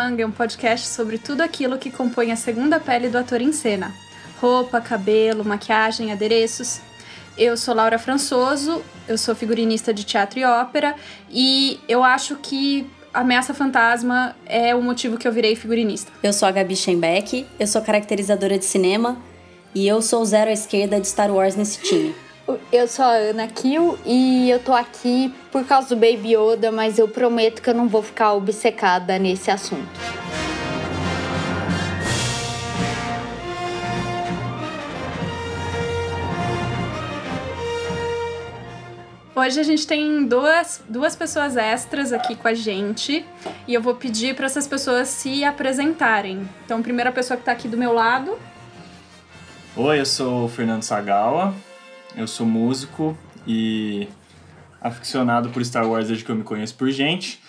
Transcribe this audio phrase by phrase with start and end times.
[0.00, 3.52] Manga é um podcast sobre tudo aquilo que compõe a segunda pele do ator em
[3.52, 3.94] cena:
[4.40, 6.80] roupa, cabelo, maquiagem, adereços.
[7.36, 10.94] Eu sou Laura Françoso, eu sou figurinista de teatro e ópera
[11.30, 16.10] e eu acho que Ameaça Fantasma é o motivo que eu virei figurinista.
[16.22, 19.18] Eu sou a Gabi Schenbeck, eu sou caracterizadora de cinema
[19.74, 22.14] e eu sou o zero à esquerda de Star Wars nesse time.
[22.72, 26.98] Eu sou a Ana Kill e eu tô aqui por causa do Baby Yoda, mas
[26.98, 29.88] eu prometo que eu não vou ficar obcecada nesse assunto.
[39.34, 43.24] Hoje a gente tem duas, duas pessoas extras aqui com a gente
[43.66, 46.46] e eu vou pedir para essas pessoas se apresentarem.
[46.64, 48.36] Então, a primeira pessoa que está aqui do meu lado.
[49.74, 51.54] Oi, eu sou o Fernando Sagawa,
[52.16, 53.16] eu sou músico
[53.46, 54.08] e
[54.80, 57.40] aficionado por Star Wars desde que eu me conheço por gente.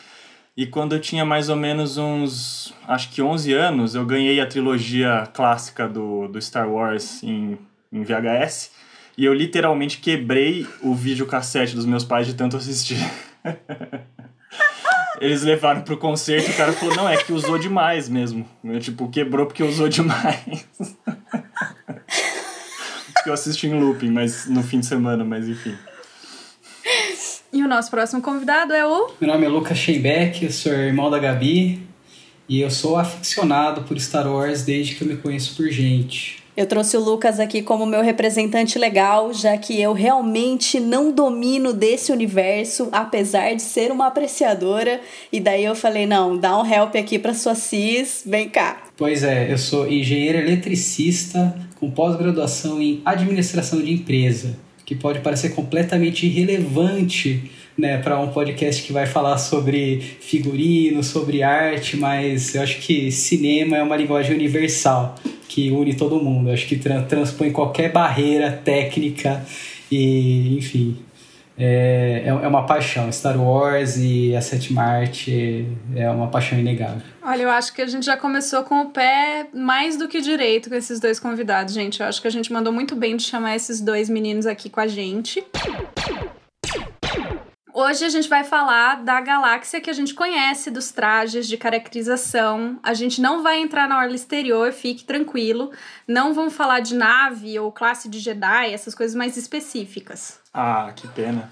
[0.55, 4.45] E quando eu tinha mais ou menos uns, acho que 11 anos, eu ganhei a
[4.45, 7.57] trilogia clássica do, do Star Wars em,
[7.91, 8.71] em VHS.
[9.17, 12.97] E eu literalmente quebrei o videocassete dos meus pais de tanto assistir.
[15.21, 18.45] Eles levaram pro concerto e o cara falou, não, é que usou demais mesmo.
[18.63, 20.65] Eu, tipo, quebrou porque usou demais.
[23.29, 25.75] eu assisti em looping, mas no fim de semana, mas enfim.
[27.53, 29.11] E o nosso próximo convidado é o.
[29.19, 31.85] Meu nome é Lucas Scheibeck, eu sou irmão da Gabi
[32.47, 36.40] e eu sou aficionado por Star Wars desde que eu me conheço por gente.
[36.55, 41.71] Eu trouxe o Lucas aqui como meu representante legal, já que eu realmente não domino
[41.71, 44.99] desse universo, apesar de ser uma apreciadora.
[45.31, 48.83] E daí eu falei: não, dá um help aqui para sua cis, vem cá.
[48.97, 55.55] Pois é, eu sou engenheiro eletricista com pós-graduação em administração de empresa, que pode parecer
[55.55, 62.61] completamente irrelevante né, para um podcast que vai falar sobre figurino, sobre arte, mas eu
[62.61, 65.15] acho que cinema é uma linguagem universal
[65.47, 66.51] que une todo mundo.
[66.51, 69.43] Acho que tra transpõe qualquer barreira técnica
[69.91, 70.97] e, enfim,
[71.57, 73.11] é, é, é uma paixão.
[73.11, 77.01] Star Wars e a sétima arte é uma paixão inegável.
[77.21, 80.69] Olha, eu acho que a gente já começou com o pé mais do que direito
[80.69, 81.99] com esses dois convidados, gente.
[81.99, 84.79] Eu acho que a gente mandou muito bem de chamar esses dois meninos aqui com
[84.79, 85.43] a gente.
[87.83, 92.79] Hoje a gente vai falar da galáxia que a gente conhece, dos trajes de caracterização.
[92.83, 95.71] A gente não vai entrar na orla exterior, fique tranquilo.
[96.07, 100.39] Não vamos falar de nave ou classe de Jedi, essas coisas mais específicas.
[100.53, 101.51] Ah, que pena.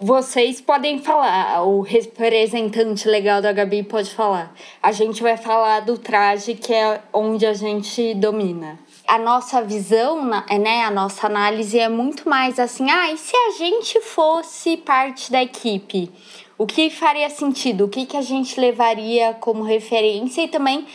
[0.00, 4.54] Vocês podem falar, o representante legal da Gabi pode falar.
[4.82, 10.24] A gente vai falar do traje que é onde a gente domina a nossa visão,
[10.24, 15.30] né, a nossa análise é muito mais assim, ah, e se a gente fosse parte
[15.30, 16.10] da equipe?
[16.58, 17.84] O que faria sentido?
[17.84, 20.86] O que, que a gente levaria como referência e também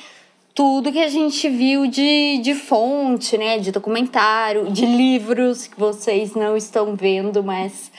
[0.54, 6.34] tudo que a gente viu de, de fonte, né, de documentário, de livros que vocês
[6.36, 7.92] não estão vendo, mas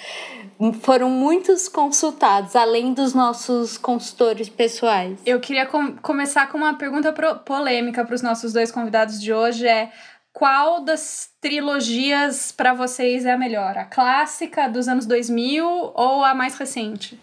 [0.72, 5.18] foram muitos consultados, além dos nossos consultores pessoais.
[5.24, 7.12] Eu queria com começar com uma pergunta
[7.44, 9.90] polêmica para os nossos dois convidados de hoje: é
[10.32, 13.76] qual das trilogias para vocês é a melhor?
[13.76, 17.18] A clássica dos anos 2000 ou a mais recente?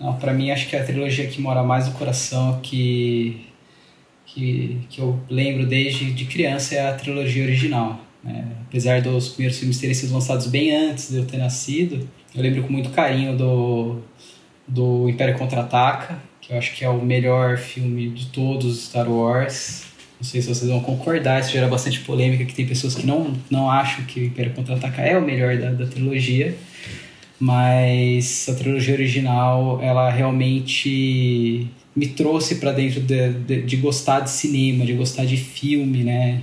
[0.00, 3.48] Não, para mim acho que a trilogia que mora mais no coração, que
[4.24, 7.98] que, que eu lembro desde de criança é a trilogia original.
[8.22, 8.46] Né?
[8.68, 12.06] Apesar dos primeiros filmes terem sido lançados bem antes de eu ter nascido,
[12.38, 13.98] eu lembro com muito carinho do,
[14.66, 19.84] do Império Contra-Ataca, que eu acho que é o melhor filme de todos Star Wars.
[20.20, 23.36] Não sei se vocês vão concordar, isso gera bastante polêmica, que tem pessoas que não,
[23.50, 26.56] não acham que o Império Contra-Ataca é o melhor da, da trilogia.
[27.40, 34.30] Mas a trilogia original, ela realmente me trouxe para dentro de, de, de, gostar de
[34.30, 36.40] cinema, de gostar de filme, né?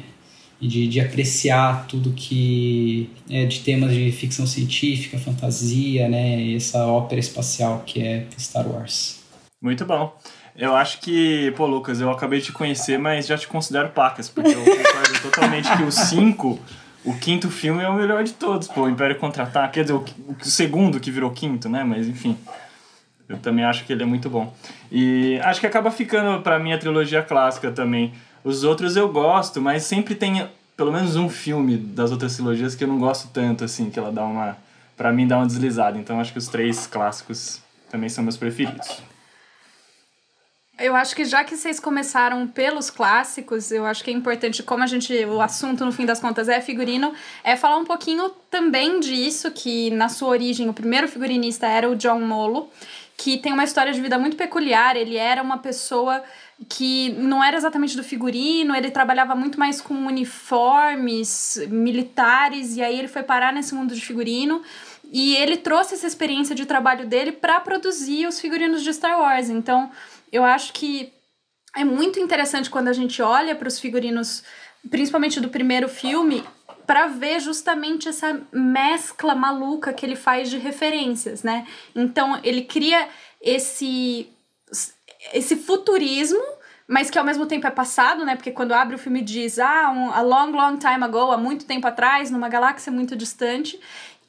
[0.62, 6.42] E de, de apreciar tudo que é de temas de ficção científica, fantasia, né?
[6.42, 9.22] E essa ópera espacial que é Star Wars.
[9.62, 10.16] Muito bom.
[10.56, 14.30] Eu acho que, pô, Lucas, eu acabei de te conhecer, mas já te considero pacas,
[14.30, 16.60] porque eu concordo totalmente que o 5,
[17.04, 20.06] o quinto filme é o melhor de todos, pô, o Império Contra-Ataque, quer dizer, o,
[20.30, 22.38] o segundo que virou quinto, né, mas enfim.
[23.28, 24.54] Eu também acho que ele é muito bom.
[24.92, 28.14] E acho que acaba ficando para mim a trilogia clássica também.
[28.46, 30.48] Os outros eu gosto, mas sempre tem
[30.78, 34.12] pelo menos um filme das outras trilogias que eu não gosto tanto, assim, que ela
[34.12, 34.56] dá uma.
[34.96, 35.98] para mim dá uma deslizada.
[35.98, 37.60] Então acho que os três clássicos
[37.90, 39.02] também são meus preferidos.
[40.78, 44.84] Eu acho que já que vocês começaram pelos clássicos, eu acho que é importante, como
[44.84, 47.14] a gente, o assunto no fim das contas é figurino,
[47.44, 51.96] é falar um pouquinho também disso, que na sua origem o primeiro figurinista era o
[51.96, 52.70] John Molo,
[53.18, 54.98] que tem uma história de vida muito peculiar.
[54.98, 56.22] Ele era uma pessoa
[56.70, 62.98] que não era exatamente do figurino, ele trabalhava muito mais com uniformes militares, e aí
[62.98, 64.62] ele foi parar nesse mundo de figurino.
[65.12, 69.50] E ele trouxe essa experiência de trabalho dele para produzir os figurinos de Star Wars.
[69.50, 69.92] Então,
[70.32, 71.12] eu acho que
[71.76, 74.44] é muito interessante quando a gente olha para os figurinos,
[74.90, 76.44] principalmente do primeiro filme,
[76.88, 81.68] para ver justamente essa mescla maluca que ele faz de referências, né?
[81.94, 83.08] Então, ele cria
[83.42, 84.30] esse
[85.34, 86.44] esse futurismo,
[86.88, 88.36] mas que ao mesmo tempo é passado, né?
[88.36, 91.66] Porque quando abre o filme diz, ah, um, a long, long time ago, há muito
[91.66, 93.80] tempo atrás, numa galáxia muito distante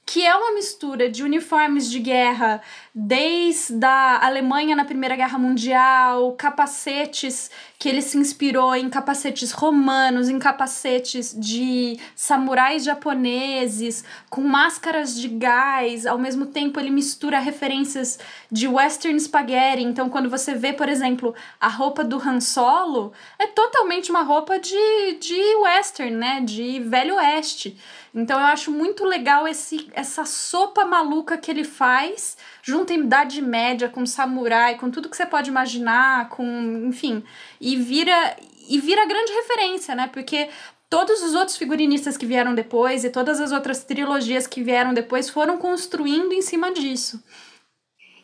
[0.06, 2.62] que é uma mistura de uniformes de guerra
[2.94, 10.28] desde a Alemanha na Primeira Guerra Mundial, capacetes que ele se inspirou em capacetes romanos,
[10.28, 16.06] em capacetes de samurais japoneses, com máscaras de gás.
[16.06, 18.18] Ao mesmo tempo, ele mistura referências
[18.50, 19.82] de western spaghetti.
[19.82, 24.58] Então, quando você vê, por exemplo, a roupa do Han Solo, é totalmente uma roupa
[24.58, 26.40] de, de western, né?
[26.40, 27.76] De velho oeste.
[28.16, 32.35] Então eu acho muito legal esse, essa sopa maluca que ele faz,
[32.66, 36.44] junto em Idade Média, com samurai, com tudo que você pode imaginar, com.
[36.88, 37.22] enfim.
[37.60, 38.36] E vira.
[38.68, 40.10] E vira grande referência, né?
[40.12, 40.48] Porque
[40.90, 45.30] todos os outros figurinistas que vieram depois e todas as outras trilogias que vieram depois
[45.30, 47.22] foram construindo em cima disso.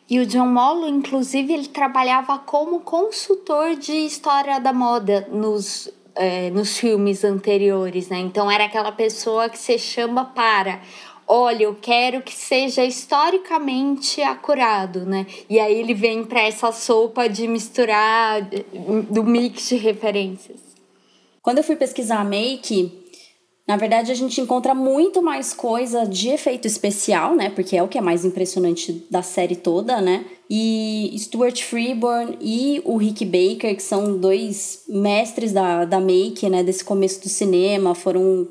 [0.09, 6.49] E o John Mollo, inclusive, ele trabalhava como consultor de história da moda nos é,
[6.51, 8.19] nos filmes anteriores, né?
[8.19, 10.81] Então era aquela pessoa que se chama para
[11.27, 15.25] olha, eu quero que seja historicamente acurado, né?
[15.49, 18.41] E aí ele vem para essa sopa de misturar
[19.09, 20.59] do mix de referências.
[21.41, 23.03] Quando eu fui pesquisar make,
[23.67, 27.49] na verdade, a gente encontra muito mais coisa de efeito especial, né?
[27.49, 30.25] Porque é o que é mais impressionante da série toda, né?
[30.49, 36.61] E Stuart Freeborn e o Rick Baker, que são dois mestres da, da make, né?
[36.61, 38.47] Desse começo do cinema, foram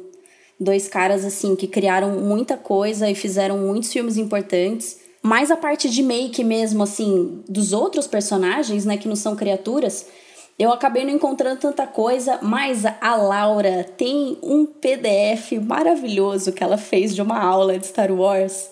[0.62, 4.98] dois caras, assim, que criaram muita coisa e fizeram muitos filmes importantes.
[5.22, 8.96] Mas a parte de make mesmo, assim, dos outros personagens, né?
[8.96, 10.06] Que não são criaturas
[10.58, 16.76] eu acabei não encontrando tanta coisa, mas a Laura tem um PDF maravilhoso que ela
[16.76, 18.70] fez de uma aula de Star Wars.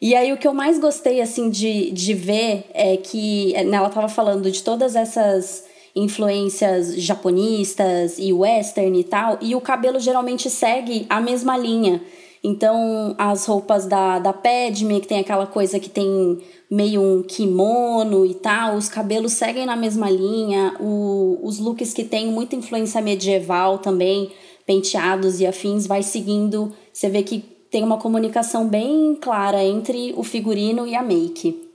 [0.00, 3.88] E aí o que eu mais gostei assim de, de ver é que né, ela
[3.88, 5.64] estava falando de todas essas
[5.94, 12.02] influências japonistas e western e tal, e o cabelo geralmente segue a mesma linha.
[12.46, 16.38] Então, as roupas da, da Padme, que tem aquela coisa que tem
[16.70, 22.04] meio um kimono e tal, os cabelos seguem na mesma linha, o, os looks que
[22.04, 24.30] tem muita influência medieval também,
[24.66, 26.70] penteados e afins, vai seguindo.
[26.92, 27.38] Você vê que
[27.70, 31.73] tem uma comunicação bem clara entre o figurino e a make.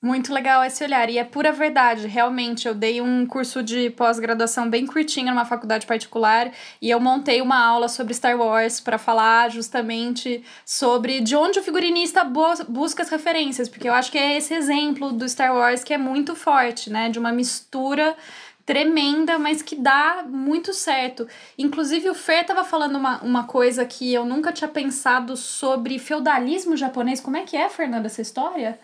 [0.00, 2.68] Muito legal esse olhar, e é pura verdade, realmente.
[2.68, 7.58] Eu dei um curso de pós-graduação bem curtinho numa faculdade particular e eu montei uma
[7.58, 12.22] aula sobre Star Wars para falar justamente sobre de onde o figurinista
[12.68, 15.98] busca as referências, porque eu acho que é esse exemplo do Star Wars que é
[15.98, 17.08] muito forte, né?
[17.08, 18.16] De uma mistura
[18.64, 21.26] tremenda, mas que dá muito certo.
[21.58, 26.76] Inclusive, o Fer tava falando uma, uma coisa que eu nunca tinha pensado sobre feudalismo
[26.76, 27.20] japonês.
[27.20, 28.78] Como é que é, Fernanda, essa história?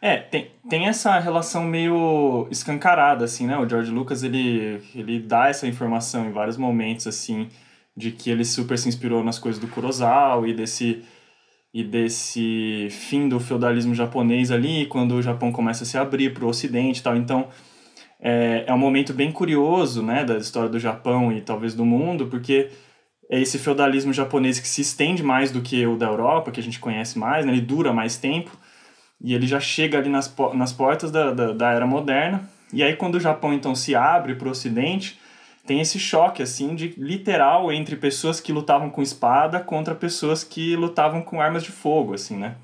[0.00, 3.58] É, tem, tem essa relação meio escancarada, assim, né?
[3.58, 7.48] O George Lucas, ele, ele dá essa informação em vários momentos, assim,
[7.96, 11.02] de que ele super se inspirou nas coisas do Kurosawa e desse,
[11.74, 16.44] e desse fim do feudalismo japonês ali, quando o Japão começa a se abrir para
[16.44, 17.16] o ocidente e tal.
[17.16, 17.48] Então,
[18.20, 22.26] é, é um momento bem curioso, né, da história do Japão e talvez do mundo,
[22.26, 22.70] porque
[23.30, 26.62] é esse feudalismo japonês que se estende mais do que o da Europa, que a
[26.62, 27.52] gente conhece mais, né?
[27.52, 28.50] Ele dura mais tempo
[29.20, 32.48] e ele já chega ali nas, nas portas da, da, da era moderna.
[32.72, 35.18] E aí, quando o Japão então se abre para o Ocidente,
[35.66, 40.76] tem esse choque assim de literal entre pessoas que lutavam com espada contra pessoas que
[40.76, 42.56] lutavam com armas de fogo, assim, né?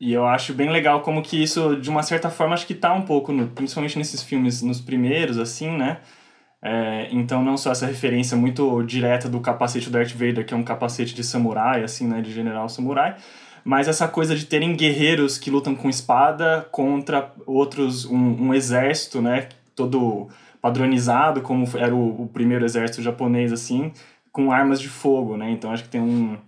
[0.00, 2.94] E eu acho bem legal como que isso, de uma certa forma, acho que tá
[2.94, 5.98] um pouco, no, principalmente nesses filmes, nos primeiros, assim, né?
[6.62, 10.56] É, então, não só essa referência muito direta do capacete do Darth Vader, que é
[10.56, 12.22] um capacete de samurai, assim, né?
[12.22, 13.16] De general samurai,
[13.64, 19.20] mas essa coisa de terem guerreiros que lutam com espada contra outros, um, um exército,
[19.20, 20.28] né, todo
[20.60, 23.92] padronizado, como era o, o, primeiro exército japonês, assim,
[24.32, 26.38] com armas de fogo, né, então acho que tem um,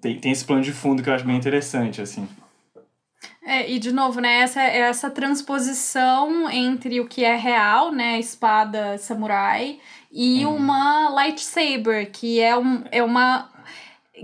[0.00, 2.28] tem, tem esse plano de fundo que eu acho bem interessante, assim.
[3.44, 8.98] É, e de novo, né, essa, essa transposição entre o que é real, né, espada
[8.98, 9.78] samurai,
[10.12, 10.56] e uhum.
[10.56, 13.48] uma lightsaber, que é, um, é uma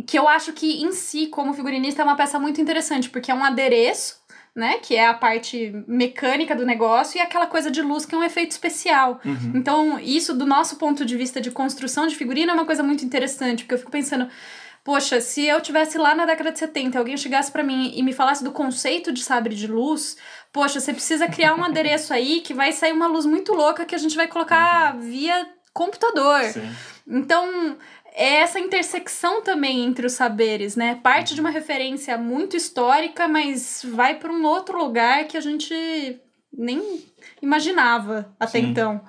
[0.07, 3.35] que eu acho que em si, como figurinista, é uma peça muito interessante, porque é
[3.35, 4.25] um adereço
[4.55, 4.79] né?
[4.79, 8.23] Que é a parte mecânica do negócio, e aquela coisa de luz que é um
[8.23, 9.21] efeito especial.
[9.25, 9.53] Uhum.
[9.55, 13.05] Então, isso, do nosso ponto de vista de construção de figurino, é uma coisa muito
[13.05, 14.29] interessante, porque eu fico pensando.
[14.85, 18.13] Poxa, se eu tivesse lá na década de 70, alguém chegasse para mim e me
[18.13, 20.15] falasse do conceito de sabre de luz,
[20.53, 23.95] poxa, você precisa criar um adereço aí que vai sair uma luz muito louca que
[23.95, 26.45] a gente vai colocar via computador.
[26.45, 26.71] Sim.
[27.07, 27.79] Então,
[28.15, 31.01] é essa intersecção também entre os saberes, né?
[31.03, 35.75] Parte de uma referência muito histórica, mas vai para um outro lugar que a gente
[36.57, 37.03] nem
[37.43, 38.67] imaginava até Sim.
[38.71, 39.01] então.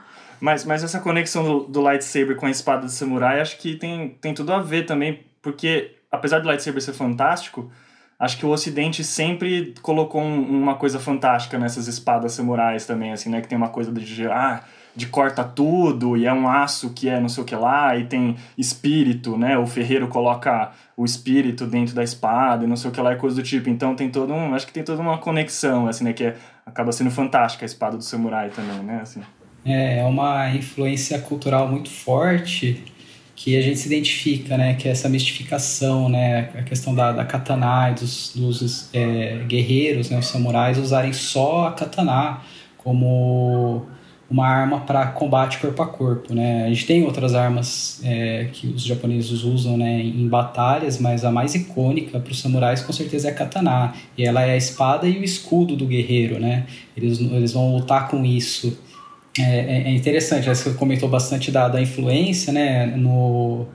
[0.41, 4.09] Mas, mas essa conexão do, do lightsaber com a espada de samurai, acho que tem,
[4.21, 7.71] tem tudo a ver também, porque apesar do lightsaber ser fantástico,
[8.19, 13.29] acho que o Ocidente sempre colocou um- uma coisa fantástica nessas espadas samurais também, assim,
[13.29, 13.41] né?
[13.41, 14.63] Que tem uma coisa de, ah,
[14.95, 18.05] de corta tudo, e é um aço que é não sei o que lá, e
[18.05, 19.57] tem espírito, né?
[19.57, 23.17] O ferreiro coloca o espírito dentro da espada, e não sei o que lá, e
[23.17, 23.69] coisa do tipo.
[23.69, 26.13] Então tem todo um, acho que tem toda uma conexão, assim, né?
[26.13, 26.35] Que é,
[26.65, 28.99] acaba sendo fantástica a espada do samurai também, né?
[29.01, 29.21] Assim.
[29.65, 32.83] É, é uma influência cultural muito forte
[33.35, 34.75] que a gente se identifica, né?
[34.75, 36.51] Que é essa mistificação, né?
[36.55, 40.17] A questão da, da katana e dos, dos é, guerreiros, né?
[40.17, 42.39] Os samurais usarem só a katana
[42.77, 43.87] como
[44.29, 46.65] uma arma para combate corpo a corpo, né?
[46.65, 50.01] A gente tem outras armas é, que os japoneses usam, né?
[50.01, 53.93] Em batalhas, mas a mais icônica para os samurais com certeza é a katana.
[54.17, 56.65] E ela é a espada e o escudo do guerreiro, né?
[56.97, 58.77] Eles, eles vão lutar com isso.
[59.37, 63.65] É, é- é interessante, você comentou bastante da, da influência, né, no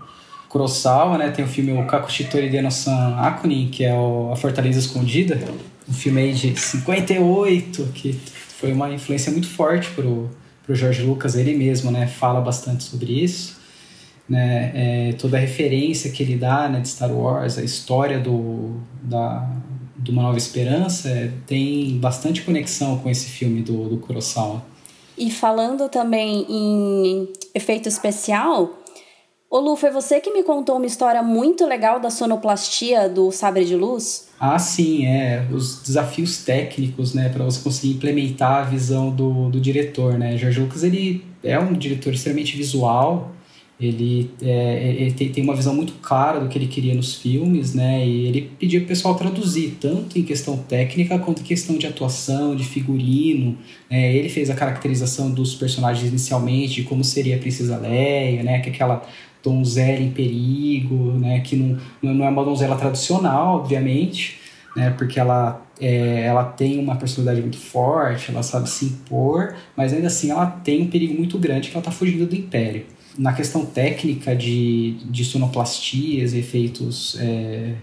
[0.48, 5.38] Kurosawa, né, tem o filme o Kakushitori Deno-san Akunin, que é o A Fortaleza Escondida,
[5.86, 8.14] um filme aí de 58, que
[8.58, 10.30] foi uma influência muito forte pro,
[10.70, 13.56] pro George Lucas, ele mesmo, né, fala bastante sobre isso,
[14.28, 18.76] né, é, toda a referência que ele dá, né, de Star Wars, a história do,
[19.02, 19.50] da,
[19.96, 24.62] de Uma Nova Esperança, é, tem bastante conexão com esse filme do, do Kurosawa.
[25.18, 28.79] E falando também em efeito especial,
[29.50, 33.64] ô Lu, foi você que me contou uma história muito legal da sonoplastia do sabre
[33.64, 34.28] de luz?
[34.38, 35.46] Ah, sim, é.
[35.52, 40.36] Os desafios técnicos, né, para você conseguir implementar a visão do, do diretor, né?
[40.38, 43.32] George Lucas, ele é um diretor extremamente visual,
[43.80, 47.72] ele, é, ele tem, tem uma visão muito clara do que ele queria nos filmes,
[47.74, 48.06] né?
[48.06, 52.54] E ele pedia pro pessoal traduzir, tanto em questão técnica quanto em questão de atuação,
[52.54, 53.56] de figurino.
[53.90, 54.14] né?
[54.14, 58.60] Ele fez a caracterização dos personagens inicialmente, de como seria a Princesa Leia, né?
[58.60, 59.02] Que é aquela
[59.42, 61.40] donzela em perigo, né?
[61.40, 64.38] Que não, não é uma donzela tradicional, obviamente,
[64.76, 64.90] né?
[64.90, 70.06] Porque ela, é, ela tem uma personalidade muito forte, ela sabe se impor, mas ainda
[70.06, 72.86] assim ela tem um perigo muito grande que ela está fugindo do Império.
[73.18, 77.74] Na questão técnica de, de sonoplastias, efeitos, é,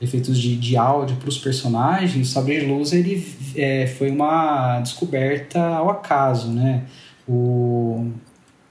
[0.00, 4.80] efeitos de, de áudio para os personagens, o Sabre de Luz ele, é, foi uma
[4.80, 6.84] descoberta ao acaso, né?
[7.28, 8.12] O,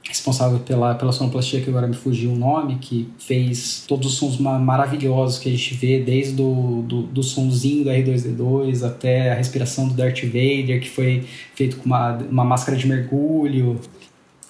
[0.08, 4.38] responsável pela, pela sonoplastia, que agora me fugiu o nome, que fez todos os sons
[4.38, 9.36] ma- maravilhosos que a gente vê, desde do, do, do sonzinho do R2D2 até a
[9.36, 13.80] respiração do Darth Vader, que foi feito com uma, uma máscara de mergulho,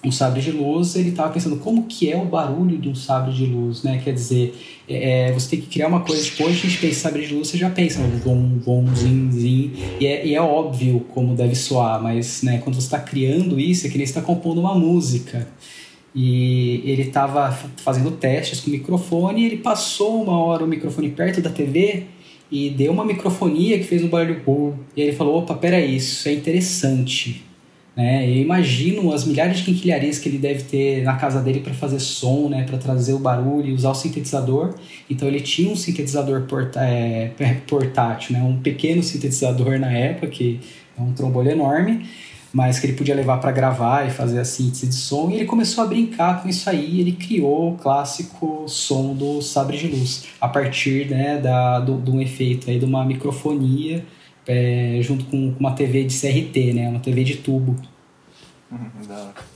[0.04, 3.32] um sabre de luz, ele estava pensando como que é o barulho de um sabre
[3.32, 4.00] de luz, né?
[4.04, 4.54] Quer dizer,
[4.88, 7.48] é, você tem que criar uma coisa, tipo, hoje a gente pensa sabre de luz,
[7.48, 11.54] você já pensa no vom, vom, zin, zin, e é, e é óbvio como deve
[11.54, 15.48] soar, mas né, quando você está criando isso, é que nem está compondo uma música.
[16.14, 21.42] E ele estava fazendo testes com o microfone, ele passou uma hora o microfone perto
[21.42, 22.04] da TV
[22.50, 24.78] e deu uma microfonia que fez um barulho.
[24.96, 27.45] E ele falou, opa, peraí, isso é interessante.
[27.96, 28.28] Né?
[28.28, 31.98] Eu imagino as milhares de quinquilharias que ele deve ter na casa dele para fazer
[31.98, 32.64] som, né?
[32.64, 34.74] para trazer o barulho e usar o sintetizador.
[35.08, 37.32] Então ele tinha um sintetizador porta é,
[37.66, 38.42] portátil, né?
[38.42, 40.60] um pequeno sintetizador na época, que
[40.98, 42.06] é um trombolho enorme,
[42.52, 45.30] mas que ele podia levar para gravar e fazer a síntese de som.
[45.30, 47.00] E ele começou a brincar com isso aí.
[47.00, 52.10] Ele criou o clássico som do sabre de luz a partir né, da, do, de
[52.10, 54.04] um efeito aí de uma microfonia
[54.46, 56.88] é, junto com uma TV de CRT, né?
[56.88, 57.76] Uma TV de tubo.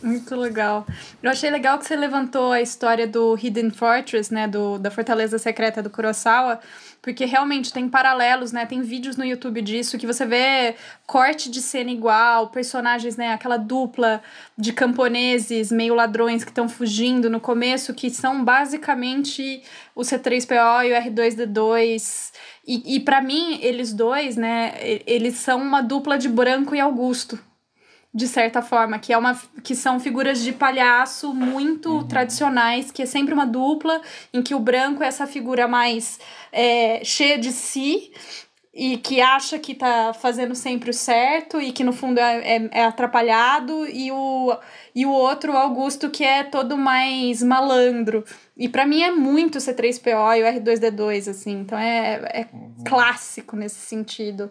[0.03, 0.87] Muito legal.
[1.21, 5.37] Eu achei legal que você levantou a história do Hidden Fortress, né, do, da Fortaleza
[5.37, 6.61] Secreta do Kurosawa,
[7.03, 10.77] porque realmente tem paralelos, né, tem vídeos no YouTube disso, que você vê
[11.07, 14.23] corte de cena igual, personagens, né, aquela dupla
[14.57, 19.63] de camponeses meio ladrões que estão fugindo no começo, que são basicamente
[19.95, 22.31] o C3PO e o R2D2,
[22.65, 24.75] e, e para mim, eles dois, né,
[25.05, 27.50] eles são uma dupla de Branco e Augusto,
[28.13, 33.07] de certa forma, que é uma que são figuras de palhaço muito tradicionais, que é
[33.07, 34.01] sempre uma dupla
[34.33, 36.19] em que o branco é essa figura mais
[36.53, 38.13] é, cheia de si
[38.73, 42.69] e que acha que tá fazendo sempre o certo e que no fundo é, é,
[42.73, 44.57] é, atrapalhado, e o,
[44.95, 48.25] e o outro, o Augusto, que é todo mais malandro.
[48.57, 52.75] E para mim é muito o C3PO e o R2D2, assim, então é, é uhum.
[52.85, 54.51] clássico nesse sentido.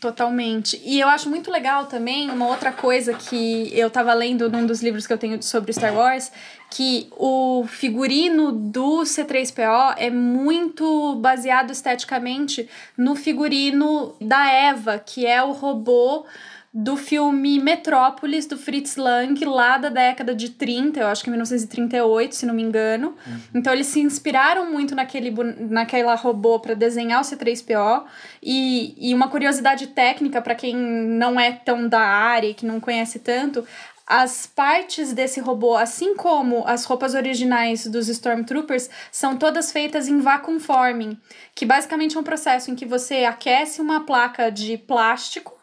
[0.00, 0.80] Totalmente.
[0.84, 4.80] E eu acho muito legal também uma outra coisa que eu tava lendo num dos
[4.80, 6.30] livros que eu tenho sobre Star Wars,
[6.70, 15.42] que o figurino do C3PO é muito baseado esteticamente no figurino da Eva, que é
[15.42, 16.24] o robô
[16.72, 22.34] do filme Metrópolis, do Fritz Lang, lá da década de 30, eu acho que 1938,
[22.34, 23.14] se não me engano.
[23.26, 23.40] Uhum.
[23.54, 25.34] Então eles se inspiraram muito naquele,
[25.70, 28.04] naquela robô para desenhar o C3PO.
[28.42, 32.80] E, e uma curiosidade técnica para quem não é tão da área e que não
[32.80, 33.66] conhece tanto,
[34.06, 40.18] as partes desse robô, assim como as roupas originais dos Stormtroopers, são todas feitas em
[40.18, 41.18] vacuum forming,
[41.54, 45.57] que basicamente é um processo em que você aquece uma placa de plástico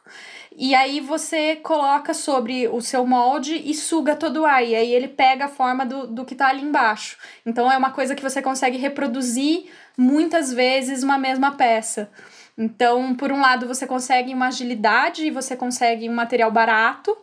[0.58, 4.64] e aí você coloca sobre o seu molde e suga todo o ar.
[4.64, 7.18] E aí ele pega a forma do, do que tá ali embaixo.
[7.46, 9.66] Então é uma coisa que você consegue reproduzir
[9.98, 12.10] muitas vezes uma mesma peça.
[12.58, 17.16] Então, por um lado, você consegue uma agilidade e você consegue um material barato.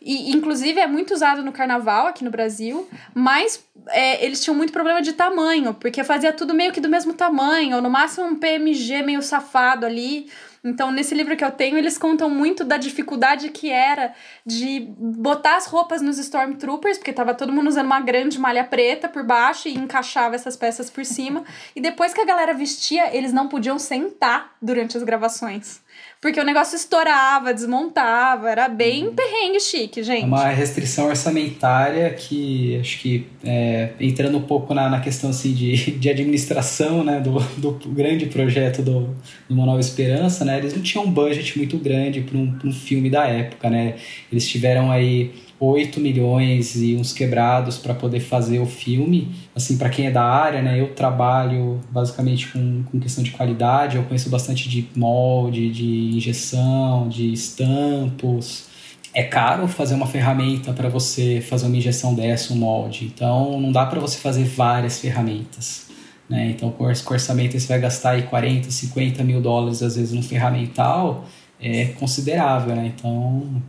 [0.00, 4.72] E, inclusive, é muito usado no carnaval aqui no Brasil, mas é, eles tinham muito
[4.72, 8.36] problema de tamanho, porque fazia tudo meio que do mesmo tamanho, ou no máximo um
[8.36, 10.30] PMG meio safado ali.
[10.66, 14.12] Então, nesse livro que eu tenho, eles contam muito da dificuldade que era
[14.44, 19.08] de botar as roupas nos Stormtroopers, porque tava todo mundo usando uma grande malha preta
[19.08, 21.44] por baixo e encaixava essas peças por cima.
[21.76, 25.82] E depois que a galera vestia, eles não podiam sentar durante as gravações.
[26.20, 29.14] Porque o negócio estourava, desmontava, era bem uhum.
[29.14, 30.24] perrengue chique, gente.
[30.24, 35.52] É uma restrição orçamentária que acho que é, entrando um pouco na, na questão assim,
[35.52, 39.14] de, de administração né, do, do grande projeto do,
[39.48, 42.72] do Uma Nova Esperança, né, eles não tinham um budget muito grande para um, um
[42.72, 43.68] filme da época.
[43.68, 43.96] Né?
[44.32, 49.34] Eles tiveram aí 8 milhões e uns quebrados para poder fazer o filme.
[49.54, 53.96] Assim, para quem é da área, né, eu trabalho basicamente com, com questão de qualidade,
[53.96, 58.66] eu conheço bastante de molde, de injeção, de estampos.
[59.14, 63.06] É caro fazer uma ferramenta para você fazer uma injeção dessa, um molde.
[63.06, 65.86] Então, não dá para você fazer várias ferramentas.
[66.28, 66.50] Né?
[66.50, 70.22] Então, com esse orçamento, você vai gastar aí 40, 50 mil dólares, às vezes, no
[70.22, 71.24] ferramental,
[71.58, 72.76] é considerável.
[72.76, 72.92] Né?
[72.94, 73.62] Então,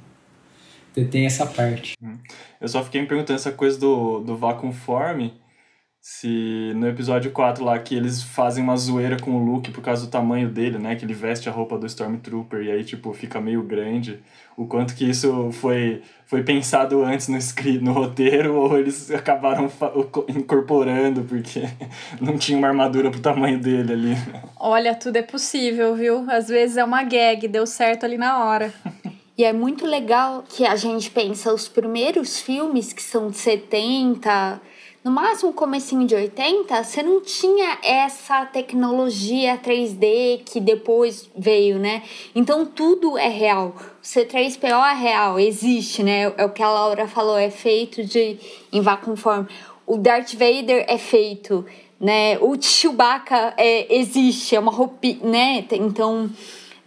[1.06, 1.96] tem essa parte.
[2.02, 2.18] Hum.
[2.60, 5.32] Eu só fiquei me perguntando essa coisa do, do Vacuum Form,
[6.10, 10.06] se no episódio 4 lá que eles fazem uma zoeira com o Luke por causa
[10.06, 10.96] do tamanho dele, né?
[10.96, 14.24] Que ele veste a roupa do Stormtrooper e aí, tipo, fica meio grande.
[14.56, 19.70] O quanto que isso foi, foi pensado antes no, script, no roteiro ou eles acabaram
[20.30, 21.64] incorporando porque
[22.22, 24.16] não tinha uma armadura pro tamanho dele ali.
[24.58, 26.26] Olha, tudo é possível, viu?
[26.32, 28.74] Às vezes é uma gag, deu certo ali na hora.
[29.38, 34.60] E é muito legal que a gente pensa os primeiros filmes que são de 70,
[35.04, 42.02] no máximo comecinho de 80, você não tinha essa tecnologia 3D que depois veio, né?
[42.36, 43.76] Então tudo é real.
[44.02, 46.34] O C3PO é real, existe, né?
[46.36, 48.38] É o que a Laura falou, é feito de
[48.74, 49.46] em vacuum form.
[49.86, 51.64] O Darth Vader é feito,
[52.02, 52.38] né?
[52.40, 55.66] O Chewbacca é, existe, é uma roupinha, né?
[55.72, 56.30] Então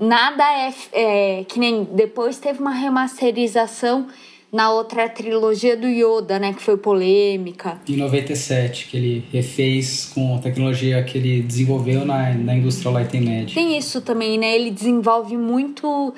[0.01, 4.09] nada é, é, que nem depois teve uma remasterização
[4.53, 7.81] na outra trilogia do Yoda, né, que foi polêmica.
[7.89, 13.17] Em 97, que ele refez com a tecnologia que ele desenvolveu na, na Industrial Light
[13.17, 13.55] and Magic.
[13.55, 14.53] Tem isso também, né?
[14.57, 16.13] Ele desenvolve muito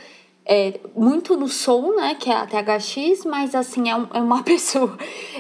[0.46, 4.42] é, muito no som, né, que é a THX, mas assim é, um, é uma
[4.42, 4.96] pessoa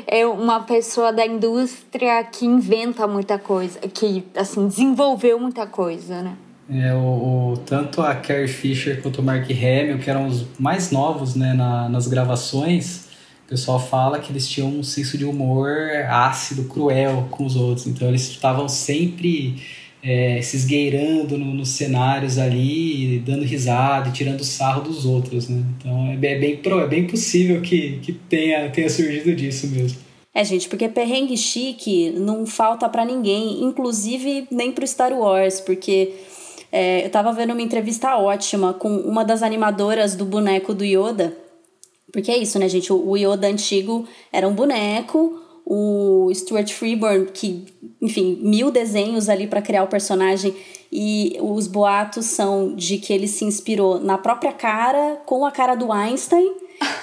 [0.06, 6.36] é uma pessoa da indústria que inventa muita coisa, que assim desenvolveu muita coisa, né?
[6.70, 10.90] É, o, o, tanto a Carrie Fisher quanto o Mark Hamill, que eram os mais
[10.90, 13.06] novos né, na, nas gravações,
[13.46, 15.70] o pessoal fala que eles tinham um senso de humor
[16.08, 17.86] ácido, cruel com os outros.
[17.86, 19.56] Então eles estavam sempre
[20.02, 25.48] é, se esgueirando no, nos cenários ali, dando risada e tirando sarro dos outros.
[25.48, 25.62] Né?
[25.78, 29.98] Então é, é, bem, é bem possível que, que tenha, tenha surgido disso mesmo.
[30.34, 36.14] É, gente, porque perrengue chique não falta para ninguém, inclusive nem pro Star Wars, porque
[36.72, 41.36] é, eu tava vendo uma entrevista ótima com uma das animadoras do boneco do Yoda.
[42.10, 42.92] Porque é isso, né, gente?
[42.92, 47.66] O Yoda antigo era um boneco, o Stuart Freeborn, que,
[48.00, 50.54] enfim, mil desenhos ali para criar o personagem,
[50.90, 55.74] e os boatos são de que ele se inspirou na própria cara, com a cara
[55.74, 56.52] do Einstein.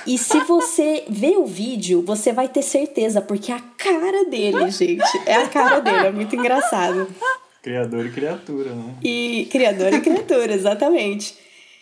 [0.06, 4.70] E se você ver o vídeo, você vai ter certeza, porque é a cara dele,
[4.70, 5.04] gente.
[5.26, 7.08] É a cara dele, é muito engraçado.
[7.62, 8.96] Criador e criatura, né?
[9.04, 11.36] E criador e criatura, exatamente.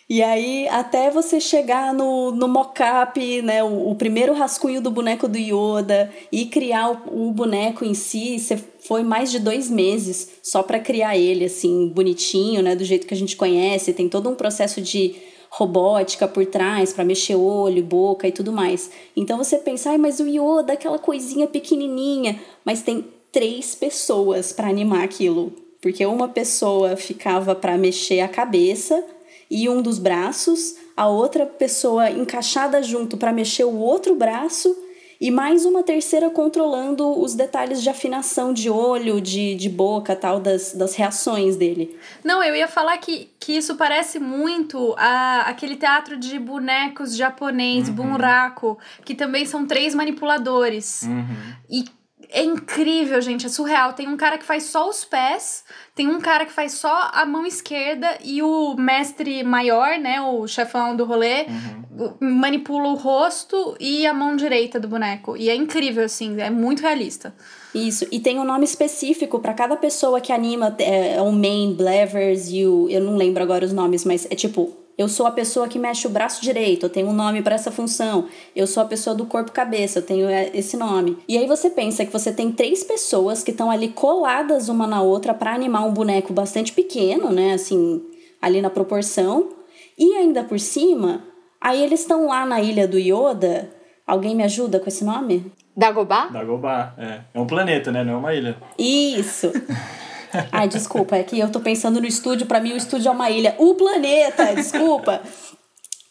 [0.10, 5.28] E aí, até você chegar no, no mock-up, né, o, o, primeiro rascunho do boneco
[5.28, 10.40] do Yoda e criar o, o boneco em si, você foi mais de dois meses
[10.42, 13.92] só para criar ele, assim, bonitinho, né, do jeito que a gente conhece.
[13.92, 15.14] Tem todo um processo de
[15.50, 18.90] robótica por trás para mexer olho, boca e tudo mais.
[19.14, 24.70] Então você pensa, ai, mas o Yoda, aquela coisinha pequenininha, mas tem três pessoas para
[24.70, 29.04] animar aquilo, porque uma pessoa ficava para mexer a cabeça
[29.50, 34.76] e um dos braços, a outra pessoa encaixada junto para mexer o outro braço
[35.20, 40.40] e mais uma terceira controlando os detalhes de afinação de olho, de, de boca, tal,
[40.40, 41.98] das, das reações dele.
[42.24, 47.90] Não, eu ia falar que, que isso parece muito a, aquele teatro de bonecos japonês,
[47.90, 47.96] uhum.
[47.96, 51.02] Bunraku, que também são três manipuladores.
[51.04, 51.26] Uhum.
[51.70, 51.86] E
[52.30, 53.94] é incrível, gente, é surreal.
[53.94, 55.64] Tem um cara que faz só os pés,
[55.96, 60.48] tem um cara que faz só a mão esquerda e o mestre maior, né, o
[60.48, 62.14] chefão do rolê, uhum.
[62.20, 65.38] manipula o rosto e a mão direita do boneco.
[65.38, 67.34] E é incrível, assim, é muito realista.
[67.74, 71.76] Isso, e tem um nome específico para cada pessoa que anima, é, é o main,
[71.76, 72.90] Blevers e o.
[72.90, 76.08] Eu não lembro agora os nomes, mas é tipo eu sou a pessoa que mexe
[76.08, 78.28] o braço direito, eu tenho um nome para essa função.
[78.56, 81.18] Eu sou a pessoa do corpo-cabeça, eu tenho é, esse nome.
[81.28, 85.04] E aí você pensa que você tem três pessoas que estão ali coladas uma na
[85.04, 87.54] outra para animar um boneco bastante pequeno, né?
[87.54, 88.02] Assim,
[88.42, 89.50] ali na proporção.
[89.96, 91.24] E ainda por cima,
[91.62, 93.70] aí eles estão lá na ilha do Yoda.
[94.06, 95.52] Alguém me ajuda com esse nome?
[95.76, 96.26] Dagobá?
[96.28, 97.20] Dagobá, é.
[97.36, 98.04] É um planeta, né?
[98.04, 98.58] Não é uma ilha.
[98.80, 99.52] Isso.
[100.52, 103.30] Ai, desculpa, é que eu tô pensando no estúdio, para mim o estúdio é uma
[103.30, 103.56] ilha.
[103.58, 105.22] O planeta, desculpa.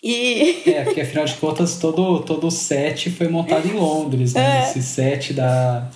[0.03, 0.63] E...
[0.67, 4.61] É, porque afinal de contas todo, todo o set foi montado em Londres, né?
[4.61, 4.63] É.
[4.63, 5.89] Esse set da,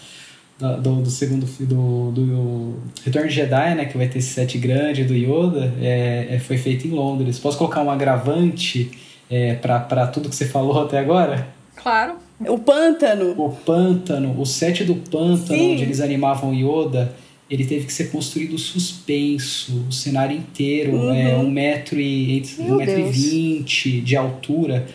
[0.59, 3.85] da, do, do segundo do, do Retorno de Jedi, né?
[3.85, 7.38] Que vai ter esse set grande do Yoda, é, é foi feito em Londres.
[7.38, 8.90] Posso colocar um agravante
[9.30, 11.46] é, para tudo que você falou até agora?
[11.76, 12.14] Claro.
[12.40, 13.35] O pântano.
[13.37, 15.72] O pântano, o set do pântano, Sim.
[15.74, 17.14] onde eles animavam Yoda
[17.50, 21.12] ele teve que ser construído suspenso, o cenário inteiro, uhum.
[21.12, 24.86] é, um metro e, um metro e vinte de altura,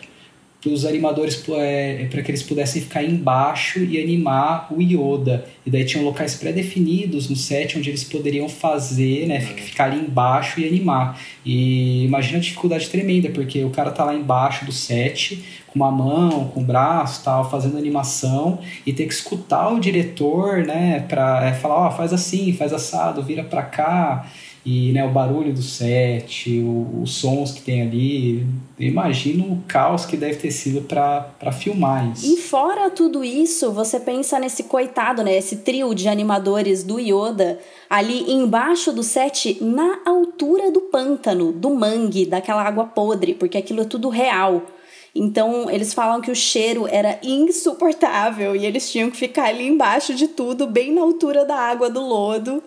[0.66, 5.46] para os animadores é, para que eles pudessem ficar embaixo e animar o Yoda.
[5.64, 10.60] E daí tinham locais pré-definidos no set onde eles poderiam fazer, né, ficar ali embaixo
[10.60, 11.20] e animar.
[11.44, 15.92] E imagina a dificuldade tremenda, porque o cara tá lá embaixo do set, com uma
[15.92, 21.46] mão, com o braço, tal, fazendo animação e ter que escutar o diretor, né, para
[21.46, 24.26] é, falar, ó, oh, faz assim, faz assado, vira para cá
[24.66, 28.44] e né, o barulho do set, o, os sons que tem ali.
[28.76, 32.34] Eu imagino o caos que deve ter sido para filmar isso.
[32.34, 35.36] E fora tudo isso, você pensa nesse coitado, né?
[35.36, 41.70] Esse trio de animadores do Yoda ali embaixo do set, na altura do pântano, do
[41.70, 44.62] mangue, daquela água podre, porque aquilo é tudo real.
[45.14, 50.12] Então, eles falam que o cheiro era insuportável e eles tinham que ficar ali embaixo
[50.12, 52.60] de tudo, bem na altura da água do lodo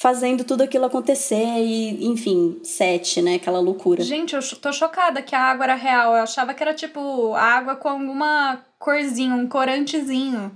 [0.00, 3.34] fazendo tudo aquilo acontecer e, enfim, sete, né?
[3.34, 4.02] Aquela loucura.
[4.02, 6.14] Gente, eu tô chocada que a água era real.
[6.14, 10.50] Eu achava que era tipo água com alguma corzinha, um corantezinho.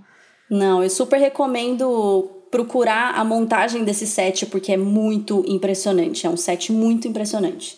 [0.51, 6.27] Não, eu super recomendo procurar a montagem desse set porque é muito impressionante.
[6.27, 7.77] É um set muito impressionante.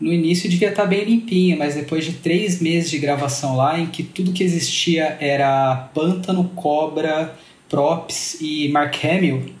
[0.00, 3.78] No início devia estar tá bem limpinha, mas depois de três meses de gravação lá,
[3.78, 7.32] em que tudo que existia era pântano, cobra,
[7.68, 9.54] props e Mark Hamill,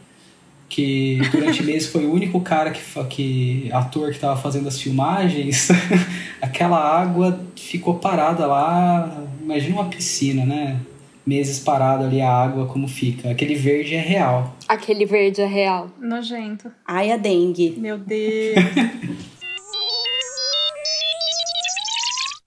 [0.68, 5.68] que durante meses foi o único cara que, que ator que estava fazendo as filmagens,
[6.40, 10.78] aquela água ficou parada lá, imagina uma piscina, né?
[11.26, 13.30] Meses parado ali a água como fica.
[13.30, 14.56] Aquele verde é real.
[14.68, 15.90] Aquele verde é real.
[16.00, 16.70] Nojento.
[16.86, 17.74] Ai, a dengue.
[17.76, 18.54] Meu Deus.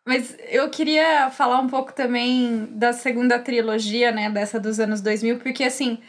[0.10, 5.38] Mas eu queria falar um pouco também da segunda trilogia, né, dessa dos anos 2000,
[5.38, 5.99] porque assim,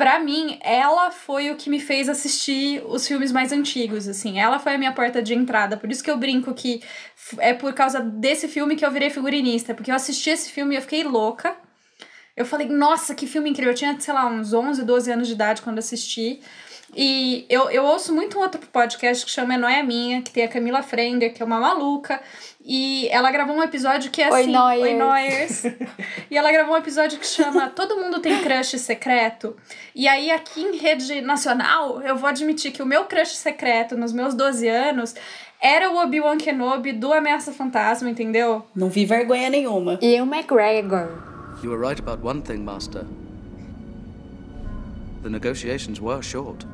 [0.00, 4.40] para mim, ela foi o que me fez assistir os filmes mais antigos, assim.
[4.40, 5.76] Ela foi a minha porta de entrada.
[5.76, 6.82] Por isso que eu brinco que
[7.36, 9.74] é por causa desse filme que eu virei figurinista.
[9.74, 11.54] Porque eu assisti esse filme e eu fiquei louca.
[12.34, 13.72] Eu falei, nossa, que filme incrível.
[13.72, 16.40] Eu tinha, sei lá, uns 11, 12 anos de idade quando assisti.
[16.94, 20.48] E eu, eu ouço muito um outro podcast que chama é Minha, que tem a
[20.48, 22.20] Camila Frender, que é uma maluca.
[22.64, 24.52] E ela gravou um episódio que é Oi, assim.
[24.52, 24.82] Noyers.
[24.82, 25.64] Oi, Noyers.
[26.30, 29.56] e ela gravou um episódio que chama Todo Mundo Tem Crush Secreto.
[29.94, 34.12] E aí, aqui em rede nacional, eu vou admitir que o meu crush secreto nos
[34.12, 35.14] meus 12 anos
[35.60, 38.64] era o Obi-Wan Kenobi do Ameaça Fantasma, entendeu?
[38.74, 39.98] Não vi vergonha nenhuma.
[40.02, 41.08] E o McGregor.
[41.62, 43.04] You were right about one thing, Master.
[45.22, 46.66] The negotiations were short.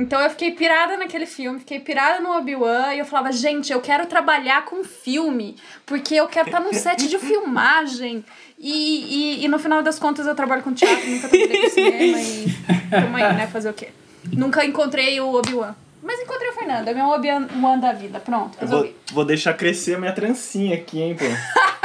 [0.00, 3.80] Então eu fiquei pirada naquele filme, fiquei pirada no Obi-Wan e eu falava, gente, eu
[3.82, 8.24] quero trabalhar com filme, porque eu quero estar num set de filmagem.
[8.58, 12.18] E, e, e no final das contas eu trabalho com teatro, nunca trabalhei com cinema
[12.18, 12.46] e.
[12.90, 13.46] Tamo aí, né?
[13.46, 13.88] Fazer o quê?
[14.32, 15.74] Nunca encontrei o Obi-Wan.
[16.02, 18.18] Mas encontrei o Fernando, é meu Obi-Wan da vida.
[18.20, 18.96] Pronto, Eu vou, resolvi.
[19.12, 21.24] vou deixar crescer a minha trancinha aqui, hein, pô.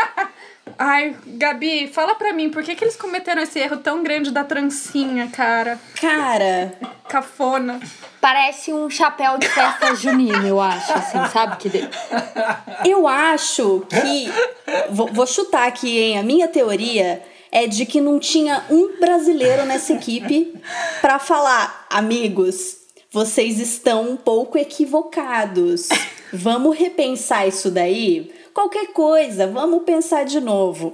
[0.77, 4.43] Ai, Gabi, fala pra mim, por que, que eles cometeram esse erro tão grande da
[4.43, 5.79] trancinha, cara?
[5.99, 6.73] Cara,
[7.07, 7.79] Cafona.
[8.19, 11.57] Parece um chapéu de festa junina, eu acho, assim, sabe?
[11.57, 11.89] Que de-
[12.83, 14.29] eu acho que.
[14.89, 16.17] Vou, vou chutar aqui, hein?
[16.19, 20.53] A minha teoria é de que não tinha um brasileiro nessa equipe
[21.01, 22.77] pra falar, amigos,
[23.11, 25.87] vocês estão um pouco equivocados.
[26.33, 28.33] Vamos repensar isso daí?
[28.55, 30.93] Qualquer coisa, vamos pensar de novo.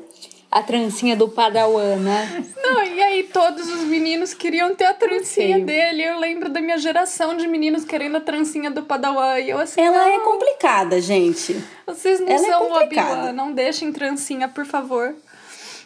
[0.49, 2.43] A trancinha do Padawan, né?
[2.57, 6.01] Não, e aí todos os meninos queriam ter a trancinha dele.
[6.03, 9.39] Eu lembro da minha geração de meninos querendo a trancinha do Padawan.
[9.39, 11.55] E eu assim, Ela é não, complicada, gente.
[11.85, 13.31] vocês não ela é são o complicada.
[13.31, 15.13] Não deixem trancinha, por favor.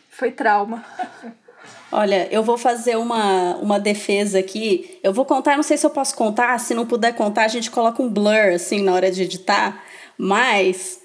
[0.09, 0.83] Foi trauma.
[1.91, 4.97] Olha, eu vou fazer uma, uma defesa aqui.
[5.03, 6.57] Eu vou contar, não sei se eu posso contar.
[6.57, 9.83] Se não puder contar, a gente coloca um blur assim na hora de editar.
[10.17, 11.01] Mas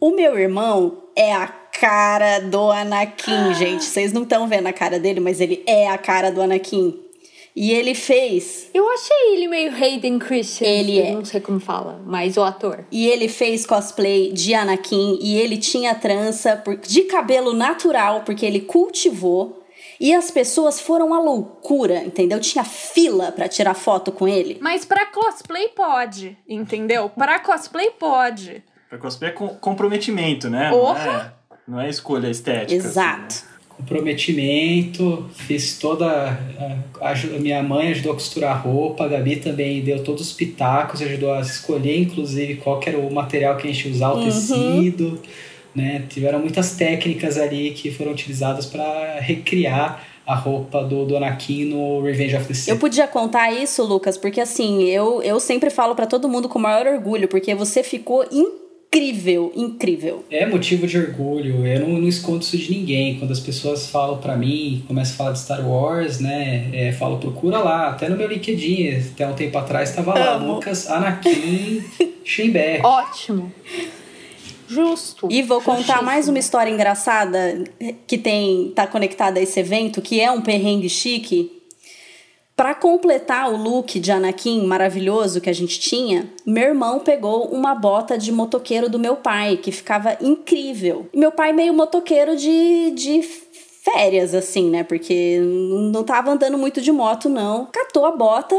[0.00, 3.84] o meu irmão é a cara do Anakin, gente.
[3.84, 7.00] Vocês não estão vendo a cara dele, mas ele é a cara do Anakin.
[7.56, 8.68] E ele fez.
[8.74, 10.66] Eu achei ele meio Hayden Christian.
[10.66, 11.12] Ele é.
[11.12, 12.84] Não sei como fala, mas o ator.
[12.90, 18.60] E ele fez cosplay de Anakin e ele tinha trança de cabelo natural, porque ele
[18.60, 19.62] cultivou.
[20.00, 22.40] E as pessoas foram à loucura, entendeu?
[22.40, 24.58] Tinha fila pra tirar foto com ele.
[24.60, 27.08] Mas pra cosplay pode, entendeu?
[27.10, 28.64] Pra cosplay pode.
[28.88, 30.70] Pra cosplay é com- comprometimento, né?
[30.70, 31.34] Não Porra!
[31.50, 32.78] é, não é escolha estética.
[32.78, 33.34] assim, Exato.
[33.34, 33.50] né?
[33.76, 36.06] comprometimento, fiz toda.
[37.00, 40.32] A, a minha mãe ajudou a costurar a roupa, a Gabi também deu todos os
[40.32, 44.12] pitacos, ajudou a escolher, inclusive, qual que era o material que a gente ia usar,
[44.12, 44.24] o Uhum.
[44.24, 45.20] tecido.
[45.74, 46.04] Né?
[46.08, 52.00] Tiveram muitas técnicas ali que foram utilizadas para recriar a roupa do, do Anakin no
[52.00, 52.68] Revenge of the Sith.
[52.68, 56.58] Eu podia contar isso, Lucas, porque assim, eu, eu sempre falo pra todo mundo com
[56.60, 58.63] o maior orgulho, porque você ficou incrível,
[58.96, 60.24] incrível.
[60.30, 63.18] É motivo de orgulho, eu não, não escondo isso de ninguém.
[63.18, 66.68] Quando as pessoas falam pra mim, começam a falar de Star Wars, né?
[66.72, 70.54] É, falo, procura lá, até no meu LinkedIn, até um tempo atrás estava lá, Amo.
[70.54, 71.82] Lucas Anakin
[72.24, 72.84] Schembeck.
[72.84, 73.52] Ótimo.
[74.66, 75.28] Justo.
[75.30, 76.02] E vou contar Justíssimo.
[76.04, 77.64] mais uma história engraçada
[78.06, 81.53] que tem tá conectada a esse evento, que é um perrengue chique.
[82.56, 87.74] Pra completar o look de Anakin maravilhoso que a gente tinha, meu irmão pegou uma
[87.74, 91.08] bota de motoqueiro do meu pai, que ficava incrível.
[91.12, 93.22] E meu pai meio motoqueiro de, de
[93.84, 94.84] férias, assim, né?
[94.84, 95.40] Porque
[95.92, 97.66] não tava andando muito de moto, não.
[97.66, 98.54] Catou a bota,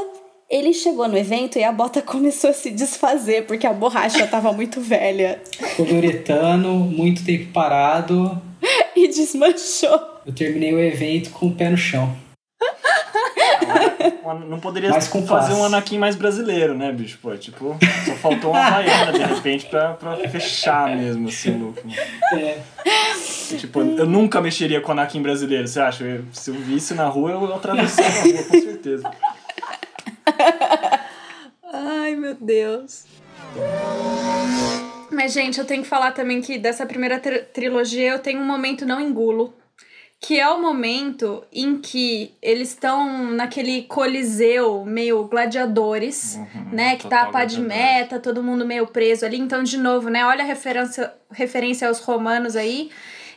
[0.49, 4.51] ele chegou no evento e a bota começou a se desfazer, porque a borracha tava
[4.51, 5.41] muito velha.
[5.77, 8.41] Poliuretano, muito tempo parado.
[8.95, 9.99] e desmanchou.
[10.25, 12.24] Eu terminei o evento com o pé no chão.
[14.23, 17.17] Um- Não poderia fazer um Anakin mais brasileiro, né, bicho?
[17.21, 21.81] Pô, tipo, só faltou uma Havaiana, de repente, pra, pra fechar mesmo, assim, o look.
[22.33, 22.59] É,
[23.57, 26.03] Tipo, eu nunca mexeria com o Anakin brasileiro, você acha?
[26.03, 29.11] Eu- se eu visse na rua, eu atravessava a rua, com certeza.
[31.73, 33.05] Ai, meu Deus.
[35.11, 38.45] Mas, gente, eu tenho que falar também que dessa primeira tri- trilogia eu tenho um
[38.45, 39.53] momento não engulo.
[40.19, 46.39] Que é o momento em que eles estão naquele coliseu meio gladiadores,
[46.71, 46.95] né?
[46.95, 49.37] Que tá a total Padmé, tá todo mundo meio preso ali.
[49.37, 50.25] Então, de novo, né?
[50.25, 52.89] Olha a referência, referência aos romanos aí.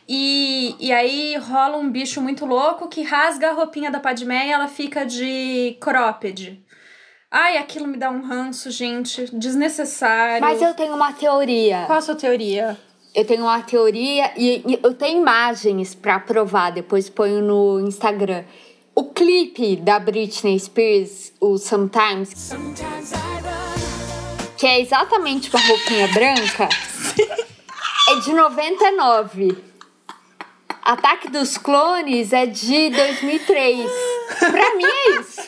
[0.07, 4.51] E, e aí rola um bicho muito louco que rasga a roupinha da Padmé e
[4.51, 6.59] ela fica de cropped.
[7.29, 9.29] Ai, aquilo me dá um ranço, gente.
[9.37, 10.41] Desnecessário.
[10.41, 11.83] Mas eu tenho uma teoria.
[11.85, 12.75] Qual a sua teoria?
[13.13, 18.43] Eu tenho uma teoria e, e eu tenho imagens pra provar, depois ponho no Instagram.
[18.93, 22.51] O clipe da Britney Spears, o Sometimes,
[24.57, 26.69] que é exatamente uma roupinha branca,
[28.09, 29.57] é de 99.
[30.83, 33.89] Ataque dos Clones é de 2003.
[34.39, 35.41] Pra mim é isso.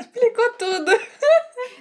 [0.00, 1.00] Explicou tudo.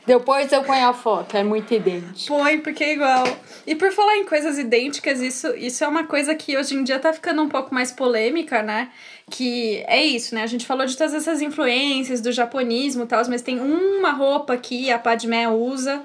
[0.07, 2.27] Depois eu ponho a foto, é muito idêntico.
[2.27, 3.25] Põe, porque é igual.
[3.67, 6.97] E por falar em coisas idênticas, isso, isso é uma coisa que hoje em dia
[6.97, 8.89] tá ficando um pouco mais polêmica, né?
[9.29, 10.43] Que é isso, né?
[10.43, 14.55] A gente falou de todas essas influências do japonismo e tal, mas tem uma roupa
[14.55, 16.01] que a Padmé usa,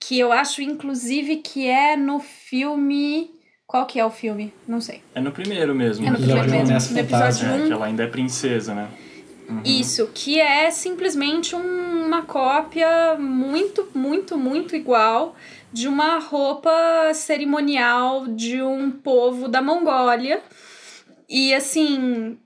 [0.00, 3.30] que eu acho, inclusive, que é no filme.
[3.64, 4.52] Qual que é o filme?
[4.66, 5.02] Não sei.
[5.14, 6.04] É no primeiro mesmo.
[6.04, 6.94] É no Episódio primeiro um, mesmo.
[6.94, 7.54] No episódio Fantasma.
[7.54, 7.66] É, 1.
[7.68, 8.88] que ela ainda é princesa, né?
[9.64, 15.36] Isso, que é simplesmente um uma cópia muito, muito, muito igual
[15.72, 16.72] de uma roupa
[17.14, 20.42] cerimonial de um povo da Mongólia.
[21.28, 22.36] E assim,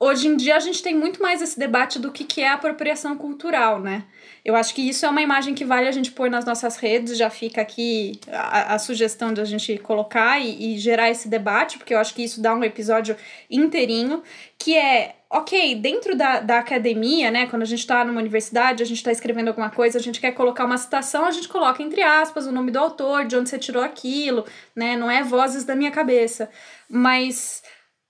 [0.00, 3.16] hoje em dia a gente tem muito mais esse debate do que, que é apropriação
[3.16, 4.04] cultural, né?
[4.44, 7.18] Eu acho que isso é uma imagem que vale a gente pôr nas nossas redes,
[7.18, 11.78] já fica aqui a, a sugestão de a gente colocar e, e gerar esse debate,
[11.78, 13.16] porque eu acho que isso dá um episódio
[13.50, 14.22] inteirinho,
[14.56, 18.86] que é ok, dentro da, da academia, né, quando a gente está numa universidade, a
[18.86, 22.02] gente está escrevendo alguma coisa, a gente quer colocar uma citação, a gente coloca entre
[22.02, 25.74] aspas o nome do autor, de onde você tirou aquilo, né, não é vozes da
[25.74, 26.48] minha cabeça.
[26.88, 27.64] Mas